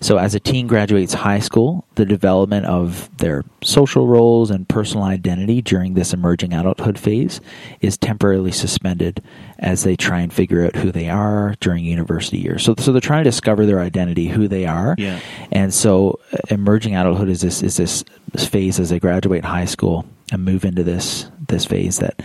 So 0.00 0.18
as 0.18 0.34
a 0.34 0.40
teen 0.40 0.66
graduates 0.66 1.14
high 1.14 1.40
school, 1.40 1.84
the 1.96 2.04
development 2.04 2.66
of 2.66 3.10
their 3.18 3.44
social 3.62 4.06
roles 4.06 4.50
and 4.50 4.68
personal 4.68 5.04
identity 5.04 5.62
during 5.62 5.94
this 5.94 6.12
emerging 6.12 6.52
adulthood 6.52 6.98
phase 6.98 7.40
is 7.80 7.96
temporarily 7.96 8.52
suspended 8.52 9.22
as 9.58 9.84
they 9.84 9.96
try 9.96 10.20
and 10.20 10.32
figure 10.32 10.64
out 10.64 10.76
who 10.76 10.92
they 10.92 11.08
are 11.08 11.54
during 11.60 11.84
university 11.84 12.38
years. 12.38 12.62
So 12.62 12.74
so 12.78 12.92
they're 12.92 13.00
trying 13.00 13.24
to 13.24 13.30
discover 13.30 13.66
their 13.66 13.80
identity, 13.80 14.28
who 14.28 14.48
they 14.48 14.66
are. 14.66 14.94
Yeah. 14.98 15.20
And 15.50 15.72
so 15.72 16.20
uh, 16.32 16.38
emerging 16.50 16.94
adulthood 16.94 17.28
is 17.28 17.40
this 17.40 17.62
is 17.62 17.76
this 17.76 18.04
phase 18.46 18.78
as 18.78 18.90
they 18.90 18.98
graduate 18.98 19.44
high 19.44 19.64
school 19.64 20.06
and 20.32 20.44
move 20.44 20.64
into 20.64 20.84
this 20.84 21.26
this 21.48 21.64
phase 21.64 21.98
that 21.98 22.22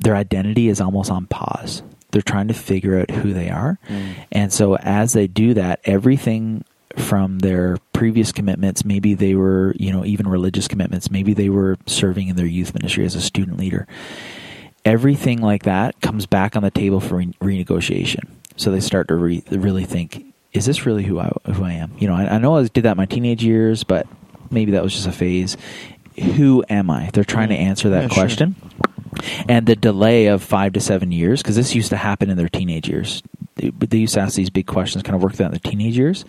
their 0.00 0.16
identity 0.16 0.68
is 0.68 0.80
almost 0.80 1.10
on 1.10 1.26
pause. 1.26 1.82
They're 2.12 2.22
trying 2.22 2.48
to 2.48 2.54
figure 2.54 2.98
out 2.98 3.10
who 3.10 3.32
they 3.32 3.50
are. 3.50 3.78
Mm. 3.88 4.14
And 4.32 4.52
so 4.52 4.76
as 4.76 5.12
they 5.12 5.26
do 5.26 5.54
that, 5.54 5.80
everything 5.84 6.64
from 6.96 7.38
their 7.38 7.76
previous 7.92 8.32
commitments, 8.32 8.84
maybe 8.84 9.14
they 9.14 9.34
were, 9.34 9.74
you 9.78 9.92
know, 9.92 10.04
even 10.04 10.26
religious 10.26 10.66
commitments, 10.66 11.10
maybe 11.10 11.34
they 11.34 11.48
were 11.48 11.76
serving 11.86 12.28
in 12.28 12.36
their 12.36 12.46
youth 12.46 12.74
ministry 12.74 13.04
as 13.04 13.14
a 13.14 13.20
student 13.20 13.58
leader. 13.58 13.86
Everything 14.84 15.40
like 15.40 15.64
that 15.64 16.00
comes 16.00 16.26
back 16.26 16.56
on 16.56 16.62
the 16.62 16.70
table 16.70 17.00
for 17.00 17.16
re- 17.16 17.34
renegotiation. 17.40 18.28
So 18.56 18.70
they 18.70 18.80
start 18.80 19.08
to 19.08 19.14
re- 19.14 19.44
really 19.50 19.84
think, 19.84 20.24
is 20.52 20.66
this 20.66 20.84
really 20.84 21.04
who 21.04 21.18
I 21.20 21.30
who 21.52 21.64
I 21.64 21.72
am? 21.72 21.92
You 21.98 22.08
know, 22.08 22.14
I, 22.14 22.34
I 22.34 22.38
know 22.38 22.56
I 22.56 22.64
did 22.64 22.82
that 22.84 22.92
in 22.92 22.96
my 22.96 23.06
teenage 23.06 23.44
years, 23.44 23.84
but 23.84 24.06
maybe 24.50 24.72
that 24.72 24.82
was 24.82 24.92
just 24.92 25.06
a 25.06 25.12
phase. 25.12 25.56
Who 26.36 26.64
am 26.68 26.90
I? 26.90 27.10
They're 27.12 27.24
trying 27.24 27.50
to 27.50 27.54
answer 27.54 27.90
that 27.90 28.02
Yeah, 28.02 28.08
sure. 28.08 28.22
And 29.48 29.66
the 29.66 29.76
delay 29.76 30.26
of 30.26 30.42
five 30.42 30.72
to 30.74 30.80
seven 30.80 31.12
years 31.12 31.42
because 31.42 31.56
this 31.56 31.74
used 31.74 31.90
to 31.90 31.96
happen 31.96 32.30
in 32.30 32.36
their 32.36 32.48
teenage 32.48 32.88
years. 32.88 33.22
They, 33.56 33.98
used 33.98 34.14
to 34.14 34.20
ask 34.20 34.36
these 34.36 34.48
big 34.48 34.66
questions 34.66 35.02
kind 35.02 35.14
of 35.14 35.22
work 35.22 35.34
that 35.34 35.46
in 35.46 35.50
the 35.52 35.58
teenage 35.58 35.98
years. 35.98 36.24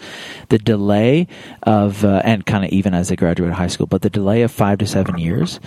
The 0.49 0.57
delay 0.57 1.27
of 1.63 2.03
uh, 2.03 2.21
and 2.25 2.45
kind 2.45 2.65
of 2.65 2.71
even 2.71 2.93
as 2.93 3.09
they 3.09 3.15
graduate 3.15 3.53
high 3.53 3.67
school 3.67 3.87
but 3.87 4.01
the 4.01 4.09
delay 4.09 4.41
of 4.41 4.51
five 4.51 4.79
to 4.79 4.87
seven 4.87 5.17
years 5.17 5.59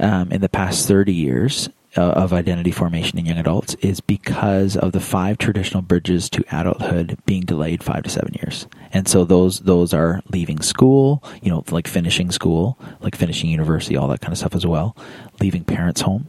um, 0.00 0.32
in 0.32 0.40
the 0.40 0.48
past 0.48 0.88
30 0.88 1.12
years 1.12 1.68
uh, 1.96 2.00
of 2.00 2.32
identity 2.32 2.70
formation 2.70 3.18
in 3.18 3.26
young 3.26 3.36
adults 3.36 3.74
is 3.76 4.00
because 4.00 4.76
of 4.76 4.92
the 4.92 5.00
five 5.00 5.36
traditional 5.36 5.82
bridges 5.82 6.30
to 6.30 6.42
adulthood 6.50 7.18
being 7.26 7.42
delayed 7.42 7.82
five 7.82 8.02
to 8.02 8.08
seven 8.08 8.32
years. 8.34 8.66
And 8.92 9.06
so 9.06 9.24
those 9.24 9.60
those 9.60 9.92
are 9.92 10.22
leaving 10.30 10.60
school 10.62 11.22
you 11.42 11.50
know 11.50 11.64
like 11.70 11.86
finishing 11.86 12.30
school 12.30 12.78
like 13.00 13.16
finishing 13.16 13.50
university 13.50 13.96
all 13.96 14.08
that 14.08 14.20
kind 14.20 14.32
of 14.32 14.38
stuff 14.38 14.54
as 14.54 14.66
well 14.66 14.96
leaving 15.40 15.64
parents 15.64 16.00
home 16.00 16.28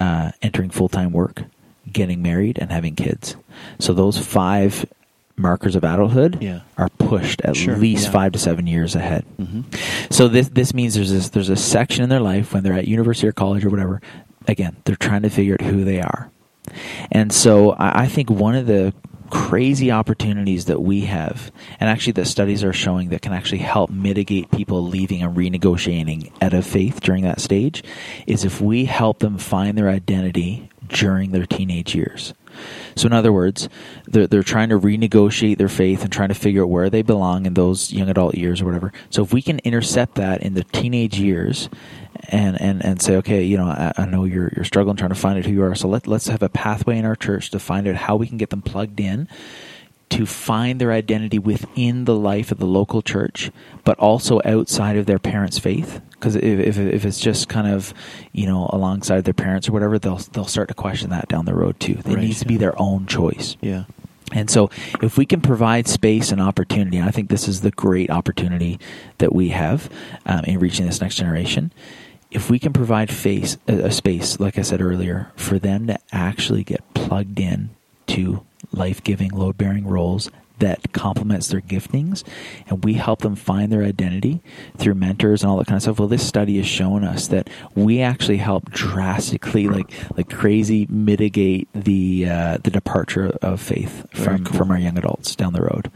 uh, 0.00 0.30
entering 0.42 0.70
full 0.70 0.88
time 0.88 1.12
work, 1.12 1.44
getting 1.92 2.22
married, 2.22 2.58
and 2.58 2.70
having 2.70 2.94
kids. 2.94 3.36
So 3.78 3.92
those 3.92 4.18
five 4.18 4.84
markers 5.36 5.76
of 5.76 5.84
adulthood 5.84 6.38
Yeah. 6.42 6.60
are 6.76 6.88
pushed 6.98 7.40
at 7.42 7.56
Sure, 7.56 7.76
least 7.76 8.06
yeah. 8.06 8.10
five 8.10 8.32
to 8.32 8.38
seven 8.40 8.66
years 8.66 8.96
ahead. 8.96 9.24
Mhm. 9.40 9.64
So 10.10 10.26
this 10.28 10.48
this 10.48 10.74
means 10.74 10.94
there's 10.94 11.12
this 11.12 11.28
there's 11.28 11.48
a 11.48 11.56
section 11.56 12.02
in 12.02 12.08
their 12.10 12.20
life 12.20 12.52
when 12.54 12.62
they're 12.64 12.72
at 12.72 12.88
university 12.88 13.28
or 13.28 13.32
college 13.32 13.64
or 13.64 13.70
whatever. 13.70 14.00
Again, 14.48 14.76
they're 14.84 14.96
trying 14.96 15.22
to 15.22 15.30
figure 15.30 15.54
out 15.60 15.66
who 15.66 15.84
they 15.84 16.00
are, 16.00 16.30
and 17.12 17.32
so 17.32 17.72
I, 17.72 18.02
I 18.02 18.06
think 18.08 18.30
one 18.30 18.54
of 18.56 18.66
the 18.66 18.92
crazy 19.30 19.90
opportunities 19.90 20.66
that 20.66 20.80
we 20.80 21.02
have, 21.02 21.50
and 21.80 21.88
actually 21.88 22.12
that 22.12 22.26
studies 22.26 22.64
are 22.64 22.72
showing 22.72 23.10
that 23.10 23.22
can 23.22 23.32
actually 23.32 23.58
help 23.58 23.90
mitigate 23.90 24.50
people 24.50 24.86
leaving 24.86 25.22
and 25.22 25.36
renegotiating 25.36 26.32
out 26.42 26.54
of 26.54 26.66
faith 26.66 27.00
during 27.00 27.24
that 27.24 27.40
stage, 27.40 27.82
is 28.26 28.44
if 28.44 28.60
we 28.60 28.84
help 28.84 29.18
them 29.20 29.38
find 29.38 29.76
their 29.76 29.88
identity 29.88 30.70
during 30.88 31.32
their 31.32 31.46
teenage 31.46 31.94
years. 31.94 32.34
So, 32.96 33.06
in 33.06 33.12
other 33.12 33.32
words, 33.32 33.68
they're, 34.06 34.26
they're 34.26 34.42
trying 34.42 34.70
to 34.70 34.78
renegotiate 34.78 35.58
their 35.58 35.68
faith 35.68 36.02
and 36.02 36.12
trying 36.12 36.30
to 36.30 36.34
figure 36.34 36.62
out 36.62 36.70
where 36.70 36.90
they 36.90 37.02
belong 37.02 37.46
in 37.46 37.54
those 37.54 37.92
young 37.92 38.08
adult 38.08 38.34
years 38.34 38.60
or 38.60 38.64
whatever. 38.64 38.92
So, 39.10 39.22
if 39.22 39.32
we 39.32 39.42
can 39.42 39.60
intercept 39.60 40.16
that 40.16 40.42
in 40.42 40.54
the 40.54 40.64
teenage 40.64 41.20
years 41.20 41.68
and, 42.28 42.60
and, 42.60 42.84
and 42.84 43.00
say, 43.00 43.16
okay, 43.16 43.42
you 43.42 43.56
know, 43.56 43.66
I, 43.66 43.92
I 43.96 44.06
know 44.06 44.24
you're, 44.24 44.52
you're 44.54 44.64
struggling 44.64 44.96
trying 44.96 45.10
to 45.10 45.14
find 45.14 45.38
out 45.38 45.44
who 45.44 45.52
you 45.52 45.62
are. 45.62 45.74
So, 45.74 45.88
let, 45.88 46.06
let's 46.06 46.28
have 46.28 46.42
a 46.42 46.48
pathway 46.48 46.98
in 46.98 47.04
our 47.04 47.16
church 47.16 47.50
to 47.50 47.58
find 47.58 47.86
out 47.88 47.96
how 47.96 48.16
we 48.16 48.26
can 48.26 48.38
get 48.38 48.50
them 48.50 48.62
plugged 48.62 49.00
in 49.00 49.28
to 50.10 50.24
find 50.24 50.80
their 50.80 50.92
identity 50.92 51.38
within 51.38 52.04
the 52.04 52.14
life 52.14 52.50
of 52.50 52.58
the 52.58 52.66
local 52.66 53.02
church, 53.02 53.50
but 53.84 53.98
also 53.98 54.40
outside 54.44 54.96
of 54.96 55.06
their 55.06 55.18
parents' 55.18 55.58
faith. 55.58 56.00
Because 56.12 56.34
if, 56.34 56.44
if, 56.44 56.78
if 56.78 57.04
it's 57.04 57.20
just 57.20 57.48
kind 57.48 57.66
of, 57.68 57.92
you 58.32 58.46
know, 58.46 58.68
alongside 58.72 59.24
their 59.24 59.34
parents 59.34 59.68
or 59.68 59.72
whatever, 59.72 59.98
they'll 59.98 60.16
they'll 60.16 60.46
start 60.46 60.68
to 60.68 60.74
question 60.74 61.10
that 61.10 61.28
down 61.28 61.44
the 61.44 61.54
road 61.54 61.78
too. 61.78 61.98
It 61.98 62.06
Right, 62.06 62.18
needs 62.18 62.40
to 62.40 62.46
be 62.46 62.56
their 62.56 62.80
own 62.80 63.06
choice. 63.06 63.56
Yeah. 63.60 63.84
And 64.32 64.50
so, 64.50 64.70
if 65.02 65.16
we 65.16 65.24
can 65.24 65.40
provide 65.40 65.88
space 65.88 66.32
and 66.32 66.40
opportunity, 66.40 66.98
and 66.98 67.08
I 67.08 67.10
think 67.10 67.30
this 67.30 67.48
is 67.48 67.62
the 67.62 67.70
great 67.70 68.10
opportunity 68.10 68.78
that 69.18 69.34
we 69.34 69.50
have 69.50 69.90
um, 70.26 70.44
in 70.44 70.58
reaching 70.58 70.86
this 70.86 71.00
next 71.00 71.16
generation. 71.16 71.72
If 72.30 72.50
we 72.50 72.58
can 72.58 72.72
provide 72.72 73.10
face, 73.10 73.56
a, 73.66 73.90
space, 73.90 74.38
like 74.38 74.58
I 74.58 74.62
said 74.62 74.82
earlier, 74.82 75.32
for 75.36 75.58
them 75.58 75.86
to 75.86 75.98
actually 76.12 76.62
get 76.62 76.82
plugged 76.94 77.40
in 77.40 77.70
to 78.08 78.44
life 78.72 79.02
giving, 79.02 79.30
load 79.30 79.56
bearing 79.56 79.86
roles 79.86 80.30
that 80.58 80.92
complements 80.92 81.48
their 81.48 81.60
giftings 81.60 82.24
and 82.68 82.84
we 82.84 82.94
help 82.94 83.20
them 83.20 83.36
find 83.36 83.72
their 83.72 83.82
identity 83.82 84.40
through 84.76 84.94
mentors 84.94 85.42
and 85.42 85.50
all 85.50 85.58
that 85.58 85.66
kind 85.66 85.76
of 85.76 85.82
stuff. 85.82 85.98
Well 85.98 86.08
this 86.08 86.26
study 86.26 86.56
has 86.56 86.66
shown 86.66 87.04
us 87.04 87.28
that 87.28 87.48
we 87.74 88.00
actually 88.00 88.38
help 88.38 88.70
drastically 88.70 89.68
like 89.68 89.92
like 90.16 90.30
crazy 90.30 90.86
mitigate 90.90 91.68
the 91.72 92.28
uh, 92.28 92.58
the 92.62 92.70
departure 92.70 93.36
of 93.42 93.60
faith 93.60 94.06
from 94.12 94.44
cool. 94.44 94.56
from 94.56 94.70
our 94.70 94.78
young 94.78 94.98
adults 94.98 95.34
down 95.36 95.52
the 95.52 95.62
road. 95.62 95.90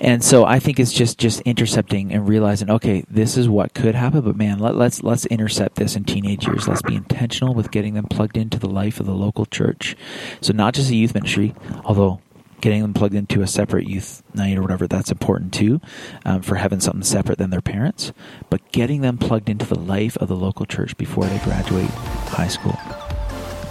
And 0.00 0.22
so 0.22 0.44
i 0.44 0.58
think 0.58 0.78
it's 0.78 0.92
just 0.92 1.18
just 1.18 1.40
intercepting 1.42 2.12
and 2.12 2.28
realizing 2.28 2.70
okay 2.70 3.04
this 3.08 3.36
is 3.36 3.48
what 3.48 3.74
could 3.74 3.94
happen 3.94 4.20
but 4.20 4.36
man 4.36 4.58
let, 4.58 4.74
let's 4.74 5.02
let's 5.02 5.26
intercept 5.26 5.76
this 5.76 5.96
in 5.96 6.04
teenage 6.04 6.46
years. 6.46 6.68
Let's 6.68 6.82
be 6.82 6.94
intentional 6.94 7.54
with 7.54 7.70
getting 7.70 7.94
them 7.94 8.04
plugged 8.04 8.36
into 8.36 8.58
the 8.58 8.68
life 8.68 9.00
of 9.00 9.06
the 9.06 9.14
local 9.14 9.46
church. 9.46 9.96
So 10.40 10.52
not 10.52 10.74
just 10.74 10.90
a 10.90 10.96
youth 10.96 11.14
ministry 11.14 11.54
although 11.84 12.20
getting 12.64 12.80
them 12.80 12.94
plugged 12.94 13.14
into 13.14 13.42
a 13.42 13.46
separate 13.46 13.86
youth 13.86 14.22
night 14.32 14.56
or 14.56 14.62
whatever 14.62 14.86
that's 14.88 15.10
important 15.10 15.52
too 15.52 15.82
um, 16.24 16.40
for 16.40 16.54
having 16.54 16.80
something 16.80 17.02
separate 17.02 17.36
than 17.36 17.50
their 17.50 17.60
parents 17.60 18.10
but 18.48 18.72
getting 18.72 19.02
them 19.02 19.18
plugged 19.18 19.50
into 19.50 19.66
the 19.66 19.78
life 19.78 20.16
of 20.16 20.28
the 20.28 20.34
local 20.34 20.64
church 20.64 20.96
before 20.96 21.26
they 21.26 21.38
graduate 21.40 21.90
high 22.30 22.48
school 22.48 22.74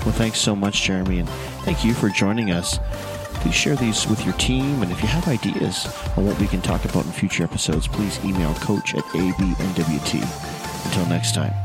Well, 0.05 0.11
thanks 0.11 0.37
so 0.37 0.55
much, 0.55 0.83
Jeremy, 0.83 1.19
and 1.19 1.29
thank 1.63 1.83
you 1.83 1.93
for 1.93 2.09
joining 2.09 2.51
us. 2.51 2.77
Please 3.39 3.55
share 3.55 3.77
these 3.77 4.05
with 4.07 4.23
your 4.25 4.33
team, 4.35 4.83
and 4.83 4.91
if 4.91 5.01
you 5.01 5.07
have 5.07 5.27
ideas 5.29 5.87
on 6.17 6.25
what 6.25 6.37
we 6.41 6.47
can 6.47 6.61
talk 6.61 6.83
about 6.83 7.05
in 7.05 7.11
future 7.13 7.43
episodes, 7.43 7.87
please 7.87 8.19
email 8.23 8.53
coach 8.55 8.93
at 8.95 9.03
abnwt. 9.05 10.85
Until 10.85 11.05
next 11.07 11.33
time. 11.33 11.62